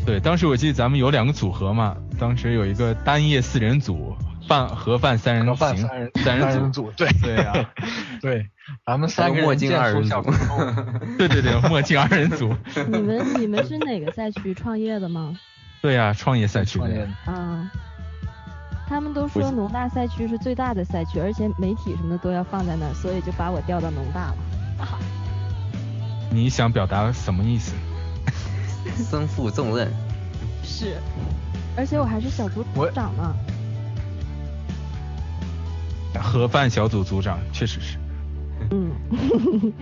[0.05, 4.15] 对，当时我记得咱们有两个组合嘛，当时有一个单夜四人组，
[4.47, 7.53] 饭盒饭三人行三人三三人人组，对对呀，
[8.21, 8.47] 对，
[8.85, 10.21] 咱们三个人墨镜二人组
[11.17, 12.53] 对对对，墨镜二人组，
[12.87, 15.35] 你们你们是哪个赛区创业的吗？
[15.81, 17.71] 对呀、创业赛区创业的呀，啊，
[18.87, 24.37] 他们都说农大赛区是最大的赛区，而且媒体什么的都要放在那儿，所以就把我调到农大了。
[26.31, 27.73] 你想表达什么意思？
[29.09, 29.91] 身负重任，
[30.63, 30.97] 是，
[31.75, 33.35] 而且我还是小组组长呢。
[36.21, 37.97] 盒饭小组组长，确实是。
[38.71, 38.91] 嗯，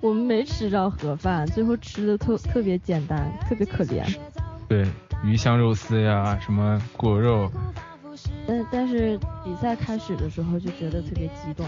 [0.00, 4.02] 我们没吃着盒饭，最后吃的特特别简单，特别可怜。
[4.66, 4.86] 对，
[5.22, 7.50] 鱼香肉丝呀，什么果肉，
[8.46, 11.66] 但但是比赛开始的时候就觉得特别激动，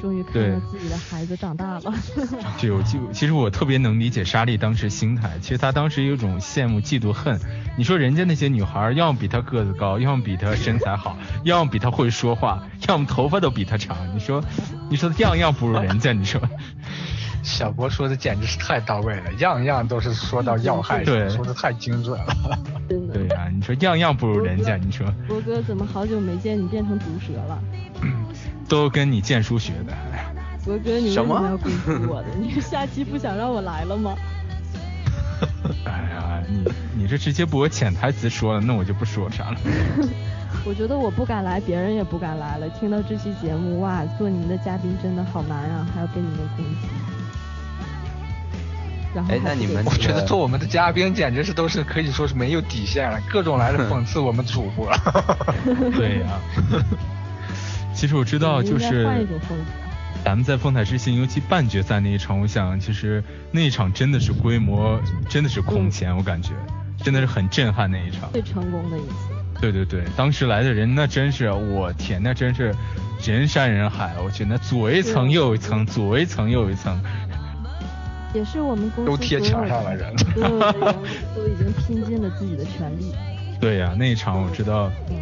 [0.00, 1.94] 终于看到自己的孩子长大了。
[2.58, 7.38] 就就其实我特别能理解莎莉当时心态，其实她当时有种羡慕、嫉妒、恨。
[7.78, 13.96] 你说人家那些女孩，要么比她个子高，要么比她身材好， 要么比她会说话，要么头发都比她长。
[14.14, 14.42] 你说，
[14.90, 16.40] 你说样样不如人家，你说？
[17.42, 22.58] 小博说的简直是太到位了，样样都是说到要害对，说的太精准了。
[22.88, 23.14] 真的。
[23.14, 27.58] 对呀、你说样样不如人家，你说博哥怎么好久没见你变成毒舌了？
[28.68, 29.92] 都跟你剑叔学的。
[30.64, 32.28] 博哥，你为什什么么要攻击我的？
[32.38, 34.14] 你是下期不想让我来了吗？
[35.84, 39.56] 哎呀，你你这直接把我潜台词说了，那我就不说啥了。
[40.66, 42.68] 我觉得我不敢来，别人也不敢来了。
[42.70, 46.88] 听到这期节目，哇，做你们的嘉宾真的好难啊，还要被你们攻击。
[49.14, 54.90] 然后哎那你们我觉得做我们的嘉宾简直是都是可以说是没有底线了，各种来的讽刺我们主播。
[55.96, 56.40] 对呀、
[57.94, 59.64] 其实我知道，就是种风格。
[60.22, 66.50] 咱们在风采之星，尤其半决赛那一场，我想其实那一场真的是规模，真的是空前，我感觉
[67.02, 68.30] 真的是很震撼那一场。
[68.30, 69.60] 最成功的一次。
[69.60, 72.74] 对对对，当时来的人那真是，我天，那真是
[73.22, 76.98] 人山人海，我去，那左一层右一层，左一层右一层，
[78.32, 80.94] 也是我们公司都贴墙上了人所有的人
[81.34, 83.12] 都已经拼尽了自己的全力。
[83.60, 85.16] 对呀、那一场我知道，嗯，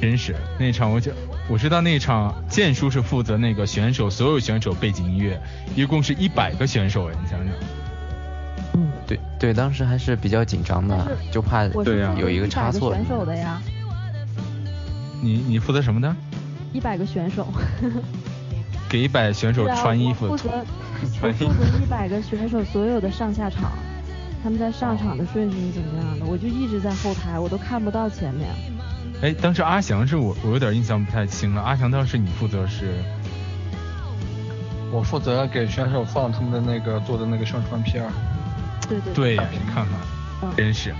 [0.00, 1.12] 真是那一场我就
[1.48, 5.38] 我知道那一场剑叔是负责那个选手所有选手背景音乐，
[5.74, 7.48] 一共是一百个选手哎，你想想。
[8.74, 12.94] 嗯，对对，当时还是比较紧张的，就怕对呀有一个差100错。
[12.94, 13.60] 选手的呀，
[15.20, 16.16] 你你负责什么的？
[16.72, 17.46] 一百个选手。
[18.88, 20.64] 给一百选手穿衣服我负责
[21.20, 23.72] 我负责一百个选手所有的上下场，
[24.42, 28.48] 他们在上场的顺序是怎么样的，我就一直在后台，我都看不到前面。
[29.22, 33.02] 哎，当时阿翔是我我有点印象不太清了，阿翔当时你负责是
[34.92, 38.10] 我负责给选手放他们的那个做的那个宣传片儿。
[38.88, 39.86] 对对对，你看看，
[40.42, 40.92] 嗯真是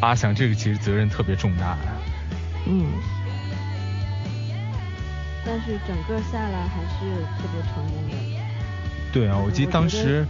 [0.00, 1.92] 阿翔这个其实责任特别重大呀。
[2.66, 2.86] 嗯。
[5.44, 8.16] 但是整个下来还是特别成功的。
[9.12, 10.26] 对啊，我记得当时，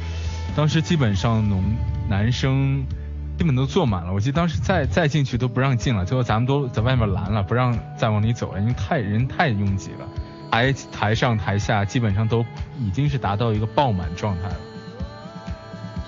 [0.57, 1.63] 当时基本上农
[2.09, 2.85] 男生
[3.39, 10.09] 基本都坐满了，我记得当时再再进去都不让进了，最后咱们都在外面拦了，不让再往里走了，因为太人太拥挤了，
[10.51, 12.45] 台台上台下基本上都
[12.79, 14.57] 已经是达到一个爆满状态了。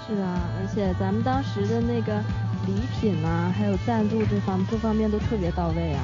[0.06, 2.22] 是啊，而且咱们当时的那个
[2.66, 6.02] 礼品啊，还有赞助这方各方面都特别到位啊。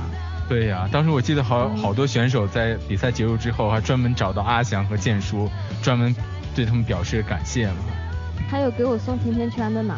[0.51, 5.49] 对呀、当时我记得好嗯好多选手在比赛结束之后，还专门找到阿翔和建叔，
[5.81, 6.13] 专门
[6.57, 7.77] 对他们表示感谢嘛。
[8.51, 9.97] 还有给我送甜甜圈的呢。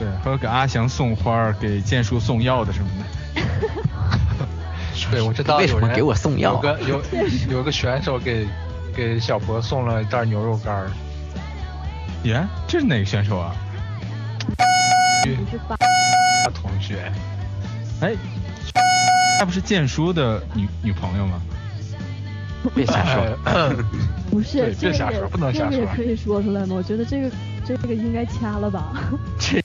[0.00, 4.48] 对，还有给阿翔送花，给建叔送药的什么的。
[5.12, 7.02] 对，我知道有人为什么给我送药有个有
[7.58, 8.48] 有个选手给
[8.92, 10.90] 给小博送了一袋牛肉干儿。
[12.24, 13.54] 耶，这是哪个选手啊？
[15.24, 15.76] 你是八
[16.52, 17.12] 同学，
[18.00, 18.12] 哎，
[19.38, 21.40] 他不是建叔的女女朋友吗？
[22.74, 23.24] 别瞎说。
[24.28, 26.74] 不是别瞎说不能瞎说个也可以说出来吗？
[26.74, 27.30] 我觉得这个
[27.64, 28.92] 这个应该掐了吧。
[29.38, 29.60] 这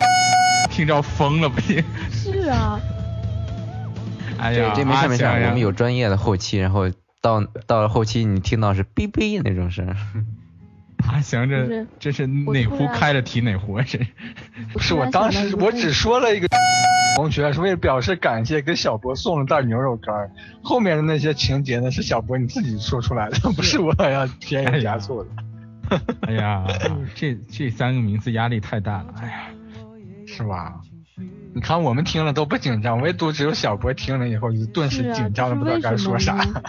[0.69, 1.84] 听着疯了不行？
[2.12, 2.79] 是啊，
[4.27, 9.95] 这哎呀，这没事没事，我们有专业的后期，然后到到了后期你听到是哔哔那种声。
[11.07, 13.84] 阿翔这这是哪壶开了提哪壶啊？
[13.88, 14.07] 这是。
[14.73, 16.47] 不是我当时我只说了一个
[17.13, 20.32] 同学是为了表示感谢，给小博送了袋牛肉干儿。
[20.62, 26.65] 后面的那些情节呢，是小博你自己说出来的，不是我要添油加醋的，哎呀，
[27.13, 29.13] 这这三个名字压力太大了。
[29.21, 29.34] 哎呀，
[30.26, 30.82] 是吧？
[31.54, 36.62] 你看我们听了都不紧张，唯独只有小博听了以后就顿时紧张的不知道该说啥为什么。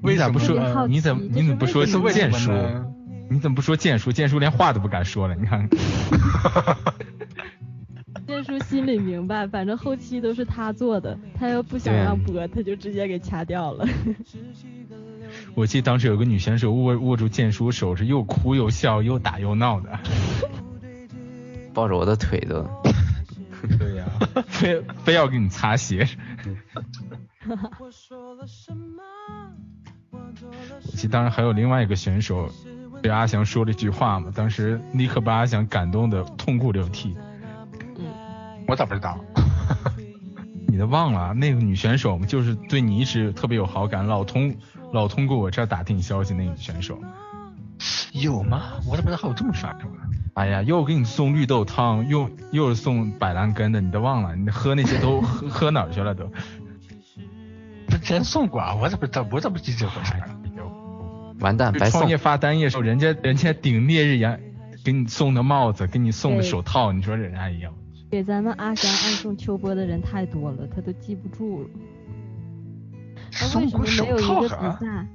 [0.12, 2.86] 你咋不说你怎么你怎么不说是为剑叔什么？
[3.28, 4.10] 你怎么不说剑叔？
[4.10, 5.68] 剑叔连话都不敢说了，你看。
[8.70, 13.84] 心里明白，反正后期都是他做的，他要不想让播，他就直接给掐掉了。
[15.56, 19.98] 我记得当时有个女选手握握住剑叔手是又哭又笑又打又闹的。
[21.74, 22.64] 抱着我的腿都。
[23.76, 24.04] 对呀、
[24.46, 26.08] 非非要给你擦鞋。
[27.48, 27.90] 我
[30.96, 32.48] 记得当时还有另外一个选手，
[33.02, 37.16] 对阿翔说了一句话嘛，当时立刻把阿翔感动的痛哭流涕。
[38.70, 39.18] 我咋不知道？
[40.68, 44.54] 你都忘了那个女选手嘛，就是对你一直特别有好感，老通
[44.92, 46.96] 老通过我这儿打听你消息那个女选手。
[48.12, 48.74] 有吗？
[48.88, 49.84] 我怎么知道还有这么帅的？
[50.34, 54.36] 哎呀，又给你送绿豆汤，又又是送板蓝根的，你都忘了？
[54.36, 56.30] 你喝那些都喝喝哪儿去了都？
[57.88, 59.26] 这之前送过啊，我怎么知道？
[59.32, 60.12] 我怎么记这回事？
[61.40, 62.16] 完蛋，白送创业。
[62.16, 64.40] 发单页时候，人家人家顶烈日炎
[64.84, 67.72] 给你送的帽子，给你送的手套，你说人家一样？
[68.10, 71.68] 给咱们阿翔暗送秋波的人太多了，他都记不住了。
[73.40, 74.84] 那为什么送手没有一个套啊比？
[74.84, 75.06] 赛？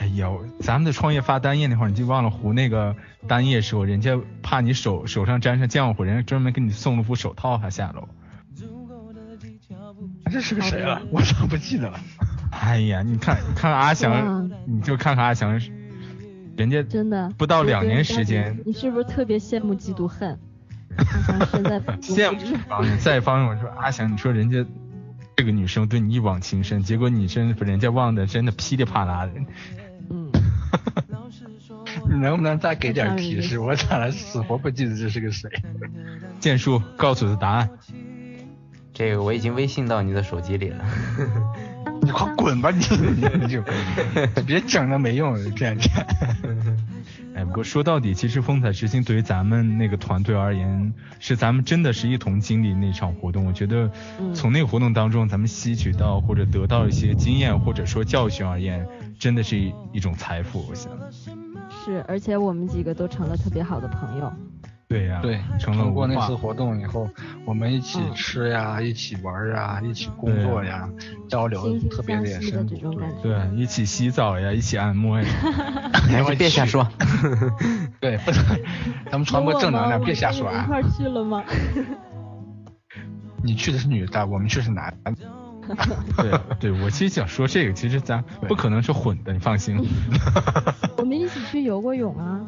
[0.00, 2.94] 哎呦，咱们的创业发单页那会儿，你就忘了糊那个
[3.26, 8.08] 单页时候，人家怕你手手上沾上浆糊，人家专门给你送了副手套还下楼。
[10.30, 11.02] 这是个谁啊？
[11.10, 12.00] 我咋不记得了？
[12.50, 15.60] 哎呀，你看看阿翔，你就看看阿翔，
[16.56, 20.38] 人家真的不到两年时间你是不是特别羡慕嫉妒恨？
[20.98, 24.64] 阿翔身在羡慕不知一方面，再一方面我说阿翔，你说人家
[25.36, 29.32] 这个女生对你一往情深，结果你真把人家忘的真的噼里啪啦的。
[30.10, 30.30] 嗯，
[32.10, 33.58] 你能不能再给点提示？
[33.58, 35.48] 我咋了死活不记得这是个谁？
[36.40, 37.70] 剑术告诉我的答案，
[38.92, 40.84] 这个我已经微信到你的手机里了。
[42.00, 42.78] 你快滚吧你！
[43.40, 43.62] 你就
[44.46, 46.06] 别整那没用的骗骗。
[47.38, 53.46] 哎，不过说到底，其实风采之星对于咱们那个团队而言，是咱们真的是一同经历那场活动。
[53.46, 58.84] 我觉得嗯从那个活动当中，咱们吸取到或者得到一些经验或者说教训而言，
[59.20, 60.66] 真的是一一种财富。
[60.68, 60.90] 我想，
[61.70, 64.32] 是，而且我们几个都成了特别好的朋友。
[64.88, 67.06] 对呀、对，成了通过那次活动以后，
[67.44, 70.88] 我们一起嗯吃呀，一起玩呀，一起工作呀，
[71.28, 73.22] 交流特别的深这种感觉。
[73.22, 75.26] 对，一起洗澡呀，一起按摩呀。
[75.92, 76.88] 还是别瞎说。
[78.00, 78.44] 对，不能，
[79.12, 80.64] 咱们传播正能量，别瞎说啊！
[80.64, 81.44] 一块去了吗？
[83.44, 85.14] 你去的是女的，我们去是男的。
[86.16, 89.76] 对对，我其实想说这个，其实咱不可能是混的，你放心。
[90.96, 92.40] 我们一起去游过泳啊。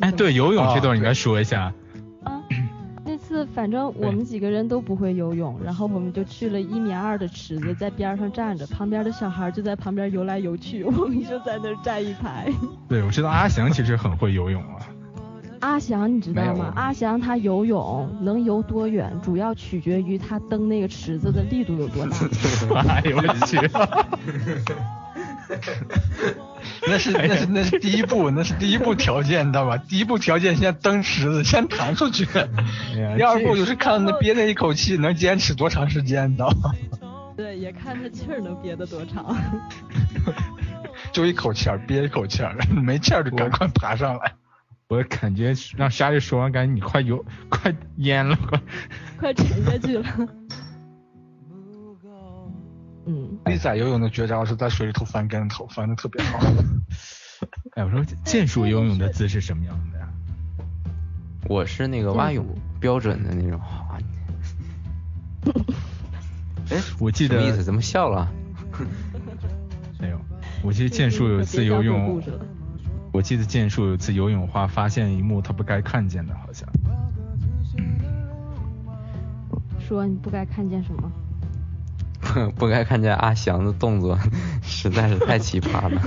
[0.00, 1.72] 哎，对，游泳这哦段你该说一下。
[2.24, 2.42] 啊，
[3.04, 12.52] 那次反正我们几个人都不会游泳，然后我们就去了一米二的池子，在边上站着，旁边的小孩就在旁边游来游去，我们就在那儿站一排。
[12.88, 14.80] 对，我知道阿翔其实很会游泳啊。
[15.60, 16.70] 阿翔你知道吗？
[16.76, 22.16] 阿翔他游泳能游多远，主要取决于他蹬那个池子的力度有多大。
[22.92, 23.56] 哎呦我去！
[26.88, 29.76] 那是那是那是第一步，那是第一步条件，你知道吧？
[29.76, 32.24] 第一步条件先蹬池子，先弹出去。
[33.16, 36.72] 第二步就是看那憋那一口气能坚持多长时间，你知道吗？
[37.36, 39.36] 对，也看他气儿能憋得多长。
[41.12, 44.32] 就一口气儿憋一口气儿，没气儿就赶快爬上来。
[44.88, 48.60] 我感觉让沙莉说完，感觉你快游，快淹了，快。
[49.18, 50.04] 快沉下去了。
[53.06, 56.38] 嗯，Lisa 游泳的绝招是在水里头翻跟头，翻的特别好。
[57.76, 60.08] 哎，我说剑术游泳的姿势什么样的呀？
[61.48, 62.44] 我是那个蛙泳
[62.80, 63.60] 标准的那种。
[63.60, 63.98] 啊
[66.70, 67.62] 哎，我记得什么意思？
[67.62, 68.28] 怎么笑了？
[70.00, 70.20] 没有，
[70.64, 72.20] 我记得剑术有一次游泳，
[73.12, 76.68] 我记得剑术有一次游泳话发现一幕他不该看见的，好像。
[79.78, 81.12] 说你不该看见什么？
[82.56, 84.18] 不该看见阿翔的动作，
[84.62, 86.00] 实在是太奇葩了。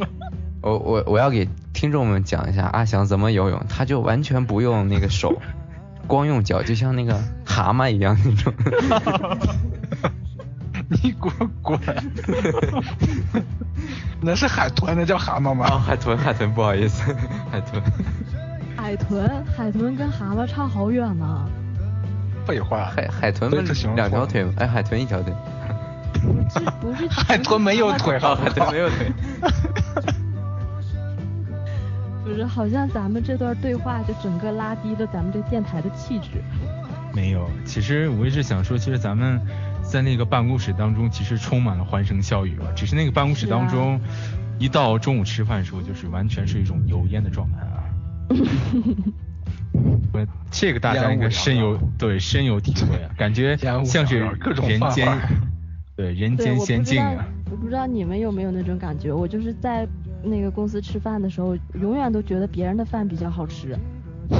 [0.62, 5.40] 我我我要给听众们讲一下阿翔怎么游泳，他就完全不用那个手，
[6.06, 8.52] 光用脚，就像那个蛤蟆一样那种。
[10.88, 11.78] 你给我滚！
[14.20, 15.78] 那是海豚，那叫蛤蟆啊，吗？
[15.78, 17.14] 海豚海豚，不好意思，
[17.50, 17.80] 海豚。
[18.76, 21.48] 海豚，海豚跟蛤蟆差好远呢。
[22.46, 24.52] 废话，海海豚不是对这形容错两条腿吗？
[24.58, 25.32] 哎，海豚一条腿。
[26.52, 29.12] 这不是 海豚没有腿，好哦，不好海豚没有腿。
[32.24, 36.42] 不是，好像咱们这段对话就整个拉低了咱们这电台的气质。
[37.12, 39.40] 没有，其实我一直想说，其实咱们
[39.82, 42.72] 在那个办公室当中，其实充满了欢声笑语了。
[42.74, 44.00] 只是那个办公室当中，
[44.58, 47.82] 一到中午吃饭的时候，就是完全是一种油烟的状态啊。
[50.12, 55.06] 我这个大家应该深有对深有体会啊， 感觉像是各种人间
[55.96, 59.86] 对人，间仙境啊。，我不知道你们有没有那种感觉，我就是在
[60.22, 63.76] 那个公司吃饭的时候，永远都觉得别人的饭比较好吃。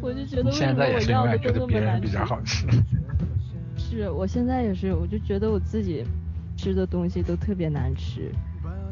[0.00, 2.24] 我就觉得为什么现在也是我要的永远觉得都那么难别人比较？
[2.24, 2.66] 好吃。
[3.76, 6.04] 是我现在也是，我就觉得我自己
[6.56, 8.30] 吃的东西都特别难吃。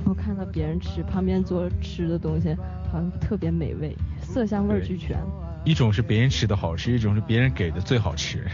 [0.05, 2.55] 然后看到别人吃，旁边做吃的东西
[2.93, 5.17] 好像特别美味，色香味俱全。
[5.65, 8.47] 一种是别人吃的好吃，一种是别人给的最好吃。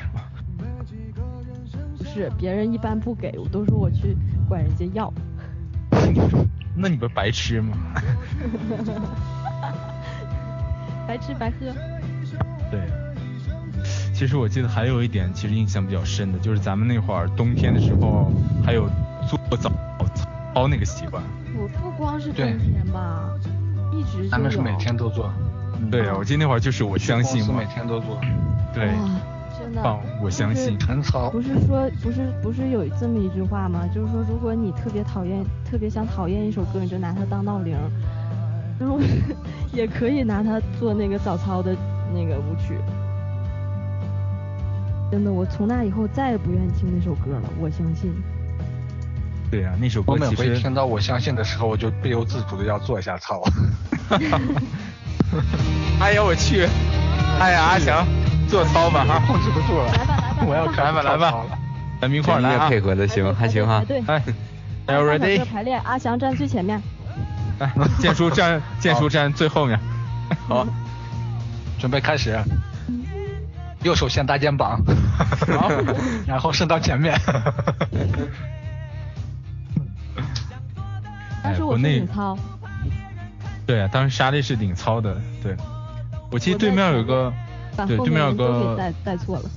[1.98, 4.16] 不是，别人一般不给我，都说我去
[4.48, 5.12] 管人家要。
[6.76, 7.76] 那你不是白吃吗？
[11.08, 11.66] 白吃白喝。
[12.70, 12.80] 对。
[14.14, 18.30] 其实我记得还有一点，其实印象比较深的，就是咱们那会儿冬天的时候，
[18.64, 18.88] 还有
[19.26, 19.72] 做早
[20.54, 21.20] 操那个习惯。
[21.58, 23.30] 我不光是冬天吧，
[23.92, 25.32] 一直咱们是每天都做。
[25.90, 27.54] 对啊，我记得那会儿就是我相信嘛。
[27.58, 28.18] 每天都做。
[28.72, 28.90] 对。
[29.58, 29.82] 真的。
[29.82, 30.78] 棒我相信。
[30.80, 31.30] 很好。
[31.30, 33.86] 不是说不是不是有这么一句话吗？
[33.94, 37.76] 就是说，如果你特别讨厌特别想讨厌一首歌，你就拿它当闹铃，
[38.78, 38.98] 然后
[39.72, 41.74] 也可以拿它做那个早操的
[42.14, 42.78] 那个舞曲。
[45.10, 47.42] 真的，我从那以后再也不愿意听那首歌了。
[47.60, 48.12] 我相信。
[49.50, 53.42] 对呀，那首歌我每回听到我相信的时候，我就不由自主的要做一下操。
[56.00, 56.68] 哎呀，我去！
[57.40, 58.06] 哎呀，阿翔，
[58.48, 59.86] 做操吧，哈，控制不住了。
[59.92, 61.34] 来吧，来吧，我要来吧，来吧，
[62.00, 62.68] 咱们一块来啊！
[62.68, 63.82] 配合的行，还行哈。
[63.86, 64.02] 对。
[64.06, 64.22] 哎
[64.86, 65.44] ，Are you ready？
[65.44, 66.80] 排练，阿翔站最前面。
[67.58, 69.78] 来，建叔站，建叔站最后面。
[70.48, 70.66] 好，
[71.78, 72.38] 准备开始。
[73.82, 74.78] 右手先搭肩膀，
[76.26, 77.18] 然后伸到前面。
[81.50, 82.38] 当时我是领操。
[83.66, 85.20] 对啊，当时莎莉是领操的。
[85.42, 85.56] 对，
[86.30, 87.32] 我记得对面有个，
[87.86, 89.50] 对，对面有个带带错了。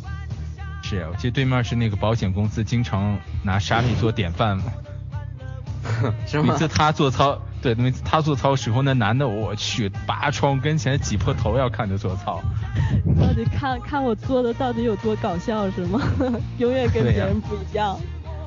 [0.81, 4.65] 是啊，我记得对面是那个保险公司，经常拿莎莉做典范嘛。
[6.43, 7.39] 每次他做操。
[7.61, 12.41] 对，每次他做操时候，那男的我去，扒窗跟前挤破头要看着做操。
[13.17, 16.01] 到底看看我做的到底有多搞笑是吗？
[16.59, 17.97] 永远跟别人不一样。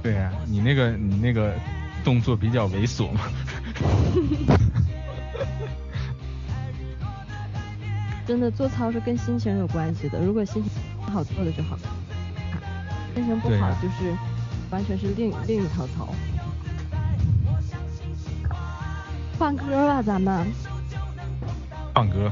[0.02, 1.54] 对呀，你那个你那个
[2.06, 3.22] 动作比较猥琐嘛。
[8.24, 10.70] 真的做操是跟心情有关系的，如果心情
[11.12, 11.76] 好做的就好，
[13.12, 14.16] 心情不好就是
[14.70, 16.14] 完全是另另一套操。
[19.36, 20.46] 放歌吧，咱们。
[21.92, 22.30] 放歌。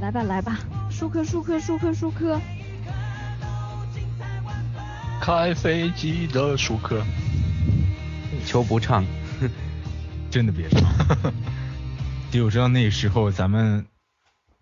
[0.00, 0.58] 来吧，来吧，
[0.90, 2.40] 舒克，舒克，舒克，舒克。
[5.20, 7.02] 开飞机的舒克。
[8.46, 9.04] 求不唱，
[10.30, 10.82] 真的别唱。
[12.32, 13.86] 就我知道那个时候咱们，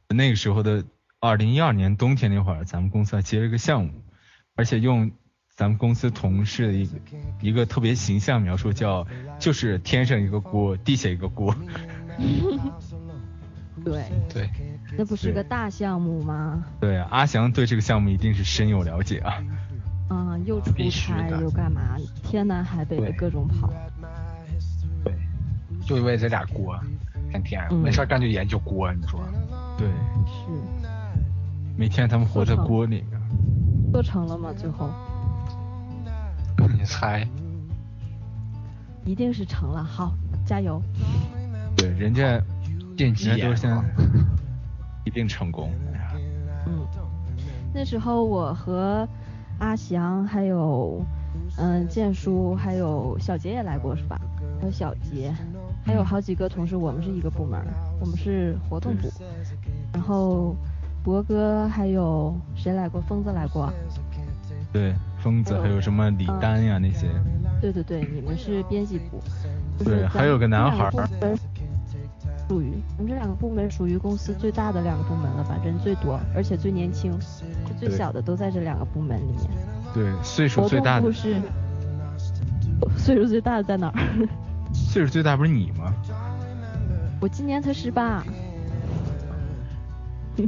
[0.09, 0.85] 那个时候的
[1.21, 3.93] 二零一二年冬天那会儿，咱们公司还接了一个项目，
[4.57, 5.11] 而且用。
[5.57, 6.93] 咱们公司同事的一个
[7.41, 9.05] 一个特别形象描述叫，
[9.41, 11.53] 就是天上一个锅，地下一个锅。
[13.85, 14.49] 对对，
[14.97, 16.65] 那不是个大项目吗？
[16.81, 19.43] 对，阿翔对这个项目一定是深有了解啊。
[20.09, 23.71] 啊，又出差又干嘛，天南海北的各种跑。
[25.05, 25.15] 对，
[25.87, 26.79] 就为这俩锅，
[27.31, 29.21] 天天没事干就研究锅，你说？
[29.77, 29.87] 对。
[30.27, 30.51] 是。
[31.77, 33.21] 每天他们活在锅里面。
[33.93, 34.53] 做成了吗？
[34.57, 34.91] 最后？
[36.77, 37.27] 你猜？
[39.05, 40.13] 一定是成了，好，
[40.45, 40.83] 加油。
[41.77, 42.41] 对，人家
[42.97, 43.71] 电机都先
[45.05, 45.73] 一定成功。
[46.67, 46.87] 嗯，
[47.73, 49.09] 那时候我和
[49.59, 51.05] 阿翔还有
[51.57, 54.21] 嗯建叔还有小杰也来过是吧？
[54.61, 55.33] 还有小杰，
[55.85, 57.61] 还有好几个同事，我们是一个部门，
[58.01, 59.09] 我们是活动部。
[59.93, 60.57] 然后
[61.03, 63.01] 博哥还有谁来过？
[63.01, 63.73] 疯子来过。
[64.73, 64.95] 对。
[65.21, 67.09] 疯子还有什么李丹呀那些？
[67.61, 69.21] 对对对，你们是编辑部。
[69.85, 70.89] 对，还有个男孩。
[72.49, 75.61] 属于我们这两个部门属于公司最大的两个部门了吧？
[75.63, 77.13] 人最多，而且最年轻，
[77.79, 79.51] 最小的都在这两个部门里面。
[79.93, 81.13] 对，岁数最大的。
[81.13, 81.37] 是。
[82.97, 84.29] 岁数最大的在哪儿？
[84.73, 85.93] 岁数最大不是你吗？
[87.21, 88.25] 我今年才十八。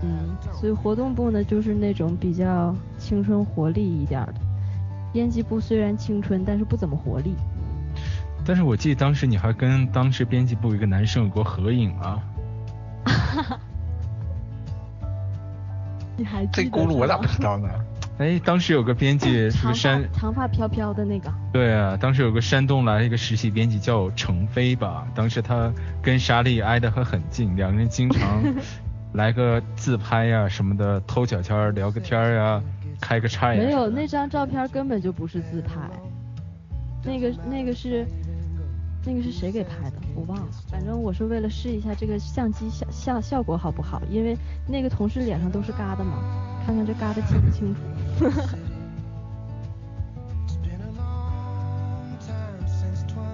[0.00, 4.34] 嗯，所以活动部呢，就是那种比较青春活力一点的。
[5.12, 7.34] 编辑部虽然青春，但是不怎么活力。
[8.48, 12.18] 但是我记得当时你还跟当时编辑部一个男生有过合影啊。
[13.04, 13.60] 哈哈。
[16.16, 17.68] 你还这轱辘我咋不知道呢？
[18.16, 21.30] 哎，当时有个编辑是个山长发飘飘的那个。
[21.52, 25.70] 对啊，当时有个山东来一个实习编辑叫程飞吧，当时他
[26.00, 28.42] 跟莎莉挨得还很近，两个人经常。
[29.12, 32.62] 来个自拍呀什么的，偷悄悄聊个天呀，
[32.98, 33.62] 开个叉呀。
[33.62, 35.74] 没有，那张照片根本就不是自拍，
[37.04, 38.06] 那个那个是
[39.04, 39.96] 那个是谁给拍的？
[40.14, 40.48] 我忘了。
[40.70, 44.36] 反正我是为了试一下这个相机效效效果好不好，因为
[44.66, 46.22] 那个同事脸上都是疙瘩嘛，
[46.66, 47.80] 看看这疙瘩清不清楚。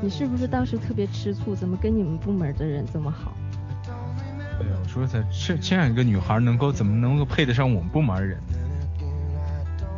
[0.02, 1.56] 你是不是当时特别吃醋？
[1.56, 3.32] 怎么跟你们部门的人这么好？
[4.58, 8.38] 对呀，我说这这这样一个女孩能够怎么能够配得上我们部门的人？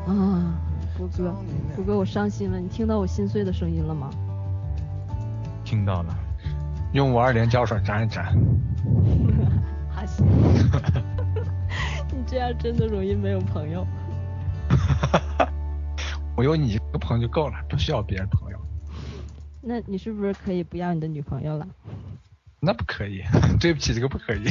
[0.06, 0.54] 啊，
[0.96, 1.34] 胡哥，
[1.74, 4.08] 胡哥，我伤心了，你听到我心碎的声音了吗？
[5.66, 6.16] 听到了。
[6.92, 8.24] 用五二零胶水粘一粘。
[9.90, 10.24] 哈行。
[12.14, 13.84] 你这样真的容易没有朋友。
[16.36, 18.58] 我有你一个朋友就够了，不需要别人朋友。
[19.60, 21.66] 那你是不是可以不要你的女朋友了？
[22.60, 23.22] 那不可以，
[23.60, 24.44] 对不起，这个不可以。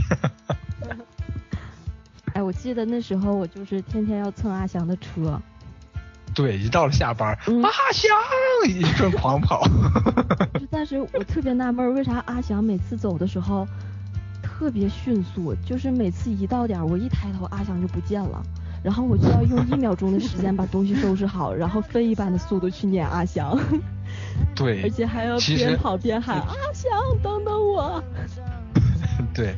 [2.34, 5.41] 哎，我记得那时候我就是天天要蹭阿翔的车。
[6.36, 7.29] 对，一到了下班，
[7.63, 8.11] 阿翔
[8.67, 9.63] 一阵狂跑。
[10.69, 13.65] 但是我特别纳闷，为啥阿翔每次走的时候
[14.43, 15.55] 特别迅速？
[15.65, 18.43] 就是每次一到点，我一抬头，阿翔就不见了，
[18.83, 23.57] 然后我就要用一秒钟的时间把东西收拾好，然后飞一般的速度去撵阿翔。
[24.53, 26.91] 对，而且还要边跑边喊阿翔，
[27.23, 28.03] 等等我。
[29.33, 29.55] 对，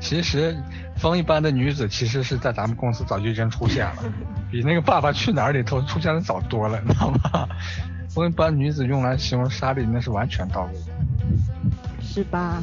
[0.00, 0.56] 其实
[0.96, 4.02] 风一般的女子其实是在咱们公司早就已经出现了，
[4.50, 7.48] 比那个《爸爸去哪儿》里头出现的早多了，你知道吗？
[8.08, 12.62] 风一般女子用来形容莎莉那是完全到位的，是吧？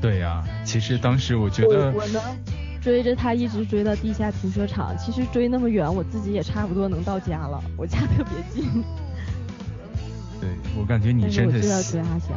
[0.00, 2.20] 对呀，其实当时我觉得我呢
[2.80, 8.82] 追着她一直追到地下停车场，其实追那么远，我自己也差不多能到家了，我家特别近。
[10.40, 12.36] 对，我感觉你真的是要追阿翔，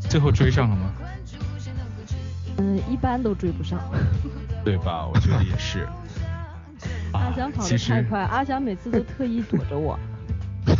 [0.00, 0.92] 最后追上了吗？
[2.60, 3.80] 嗯，一般都追不上。
[4.64, 5.06] 对吧？
[5.06, 5.88] 我觉得也是。
[7.12, 9.98] 阿翔跑得太快，阿翔每次都特意躲着我。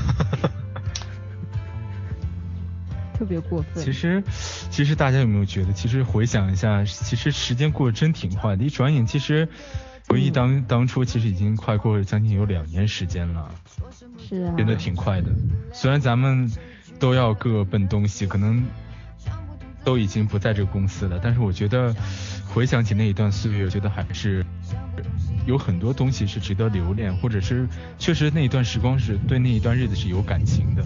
[3.19, 3.83] 特别过分。
[3.85, 4.23] 其实，
[4.71, 8.65] 其实大家有没有觉得，其实回想一下，其实时间过得真挺快的。
[8.65, 9.49] 一转眼，其实
[10.09, 13.51] 回忆当当初，其实已经快过了将近有两年时间了。
[14.19, 14.53] 是啊。
[14.55, 15.31] 变得挺快的。
[15.73, 16.51] 虽然咱们
[16.99, 18.63] 都要各奔东西，可能
[19.85, 21.95] 都已经不在这个公司了，但是我觉得
[22.49, 24.45] 回想起那一段岁月，我觉得还是
[25.47, 27.67] 有很多东西是值得留恋，或者是
[27.99, 30.85] 确实那一段时光是对那一段日子是有感情的。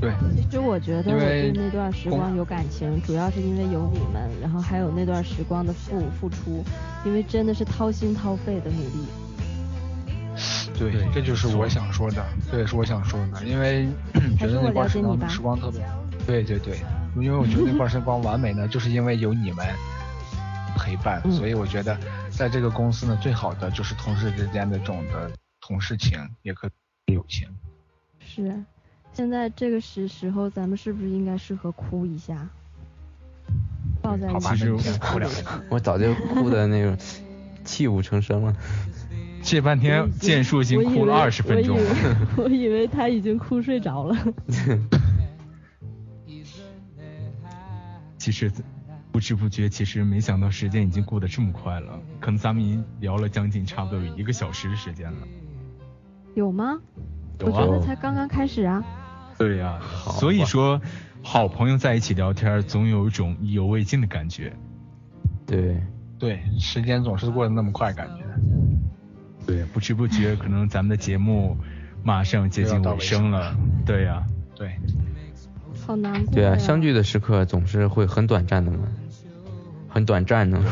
[0.00, 6.64] 对，其实我觉得我对那段时光有感情，主要是因为有你们，然后还有那段时光的付付出，
[7.06, 9.06] 因为真的是掏心掏肺的努力。
[10.76, 13.88] 对，这就是我想说的，这也是我想说的，因为
[14.38, 15.80] 觉得那段时光时光特别，
[16.26, 16.78] 对对对，
[17.16, 19.66] 因为我觉得那段时光完美呢， 就是因为有你们
[20.76, 21.98] 陪伴，所以我觉得
[22.30, 26.68] 在这个公司呢，最好的就是同事之间的这种的同事情，也可
[27.06, 27.48] 以友情。
[28.18, 28.54] 是。
[29.12, 32.48] 现在这个时时候，咱们是不是应该适合哭一下？
[34.02, 34.40] 抱在一
[34.78, 35.42] 起哭两下。
[35.70, 36.96] 我早就哭的那种
[37.64, 38.52] 泣不成声了。
[39.42, 41.78] 这半天剑术已经哭了二十分钟。
[42.36, 44.16] 我以为他已经哭睡着了。
[48.24, 48.50] 其实
[49.12, 52.00] 不知不觉，其实没想到时间已经过得这么快了。
[52.18, 55.18] 可能咱们已经聊了将近差不多有一个小时的时间了。
[56.34, 56.80] 有吗？
[57.40, 58.82] 我觉得才刚刚开始啊。
[59.36, 59.78] 对呀，
[60.18, 60.80] 所以说，
[61.22, 64.50] 好朋友在一起聊天，总有一种意犹未尽的感觉。
[65.46, 65.78] 对，
[66.18, 68.24] 对，时间总是过得那么快，感觉。
[69.46, 71.58] 对，不知不觉，可能咱们的节目
[72.02, 73.54] 马上接近尾声了。
[73.84, 74.24] 对呀，
[74.56, 74.74] 对。
[75.84, 76.34] 好难过。
[76.34, 78.78] 对啊，相聚的时刻总是会很短暂的嘛，
[79.88, 80.64] 很短暂呢，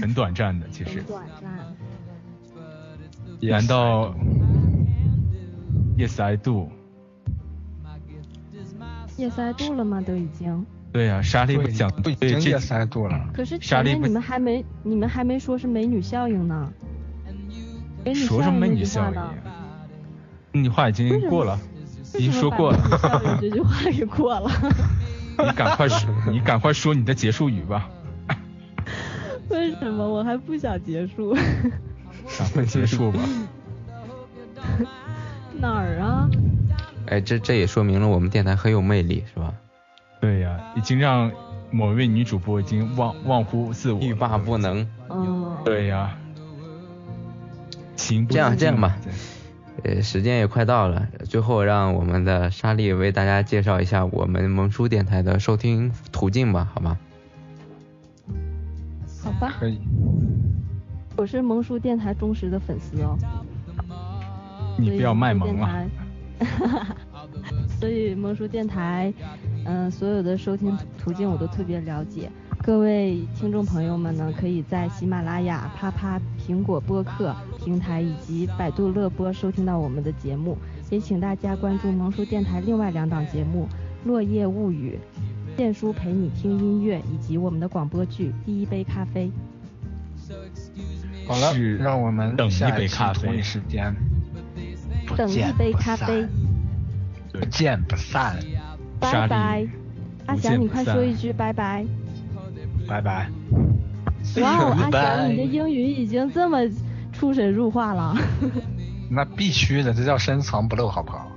[0.00, 1.02] 很短暂的，其实。
[1.02, 1.50] 短暂。
[3.48, 4.14] 难道
[5.96, 6.68] ？Yes, I do.
[9.16, 10.00] yes I do 了吗？
[10.00, 10.66] 都已经。
[10.92, 13.30] 对呀，莎莉不讲，已经 yes I do 了。
[13.32, 16.72] 可是莎莉你们还没，你们还没说是美女效应呢。
[18.14, 19.10] 说什么美女效
[20.52, 20.62] 应？
[20.62, 21.58] 你话已经过了，
[22.18, 22.78] 已经说过了。
[23.40, 24.50] 这句话给过了。
[25.38, 27.88] 你赶快说，你赶快说你的结束语吧。
[29.48, 30.06] 为什么？
[30.08, 31.34] 我还不想结束。
[32.38, 33.18] 赶快结束吧。
[35.54, 36.28] 哪儿啊？
[37.06, 39.52] 哎，这这也说明了我们电台很有魅力，是吧？
[40.20, 41.30] 对呀，已经让
[41.70, 44.86] 某一位女主播已经忘忘乎自我，欲罢不能。
[45.08, 45.56] 嗯。
[45.64, 46.10] 对呀。
[47.96, 48.96] 行这样这样吧，
[49.84, 56.98] 呃，时间也快到了，最后让我们的莎莉为大家介绍一下我们萌叔电台的收听途径吧，好吗？
[59.22, 59.54] 好吧。
[59.58, 59.78] 可以。
[61.16, 63.16] 我是萌叔电台忠实的粉丝哦。
[64.78, 65.66] 你不要卖萌了。
[66.38, 66.96] 哈哈，
[67.78, 69.12] 所以萌叔电台，
[69.66, 72.30] 嗯，所有的收听途径我都特别了解。
[72.70, 80.56] 各位听众朋友们呢，可以在喜马拉雅、啪啪、苹果播客平台以及百度乐播收听到我们的节目。
[80.88, 83.66] 也请大家关注萌叔电台另外两档节目，
[84.04, 84.96] 落叶物语》、
[85.58, 89.32] 荐书陪你听音乐以及我们的广播剧《第一杯咖啡》。
[91.26, 93.92] 好了是，让我们等一杯咖啡同一时间
[95.16, 96.24] 等一杯咖啡，
[97.32, 98.36] 不见不散，
[99.00, 99.66] 拜拜。
[100.26, 101.84] 阿翔，你快说一句拜拜。
[102.90, 103.30] 拜拜。
[104.42, 106.58] 哇哦，阿翔，你的英语已经这么
[107.12, 108.16] 出神入化了。
[109.08, 111.30] 那必须的，这叫深藏不露，好不好？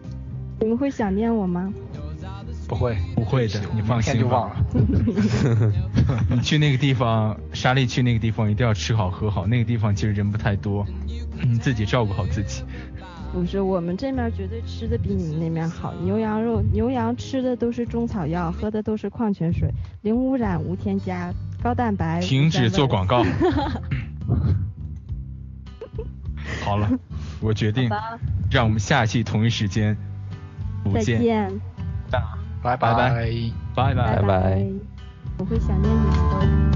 [0.59, 1.71] 你们会想念我吗？
[2.67, 4.55] 不会，不会的你放心吧就忘了。
[6.31, 10.83] 你去那个地方，莎莉去那个地方一定要吃好喝好，那个地方其实人不太多，
[11.43, 12.63] 你自己照顾好自己。
[13.33, 15.91] 不是，我们这面绝对吃的比你们那面好。
[16.03, 19.69] 牛羊肉，牛羊吃的都是中草药，喝的都是矿泉水，
[20.01, 22.21] 零污染、无添加，高蛋白。
[22.21, 23.25] 停止做广告。
[26.63, 26.89] 好了，
[27.41, 27.89] 我决定，
[28.51, 29.97] 让我们下期同一时间
[30.83, 31.51] 不见，再见，
[32.61, 32.93] 拜拜。
[32.93, 33.09] 拜拜。
[33.75, 34.21] 拜拜。
[34.21, 34.63] 拜
[35.39, 36.05] 我会想念你。
[36.05, 36.71] 们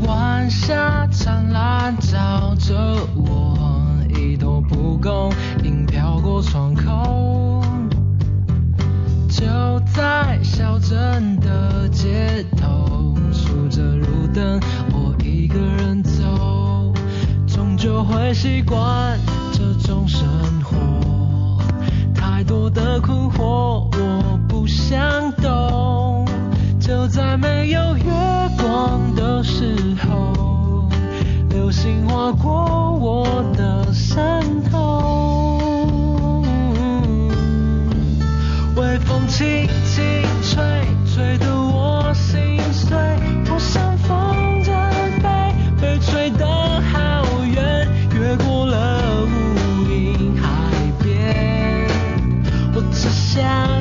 [0.00, 0.08] 的。
[0.08, 2.74] 晚霞灿烂照着
[3.14, 3.61] 我，
[4.32, 5.30] 一朵蒲公
[5.62, 7.62] 英飘过窗口，
[9.28, 9.44] 就
[9.94, 14.58] 在小镇的街头，数着路灯，
[14.94, 16.94] 我一个人走，
[17.46, 19.20] 终究会习惯
[19.52, 20.26] 这种生
[20.62, 21.62] 活，
[22.14, 26.26] 太多的困惑我不想懂。
[26.80, 28.04] 就在没有月
[28.56, 30.51] 光的时候，
[31.52, 34.24] 流星划过我的身
[34.70, 36.42] 后
[38.74, 40.02] 微风轻轻
[40.42, 40.62] 吹
[41.14, 42.96] 吹得我心碎
[43.50, 44.72] 我像风筝
[45.20, 47.86] 飞被吹得好远
[48.18, 50.48] 越过了无垠海
[51.02, 51.86] 边。
[52.74, 53.71] 我只想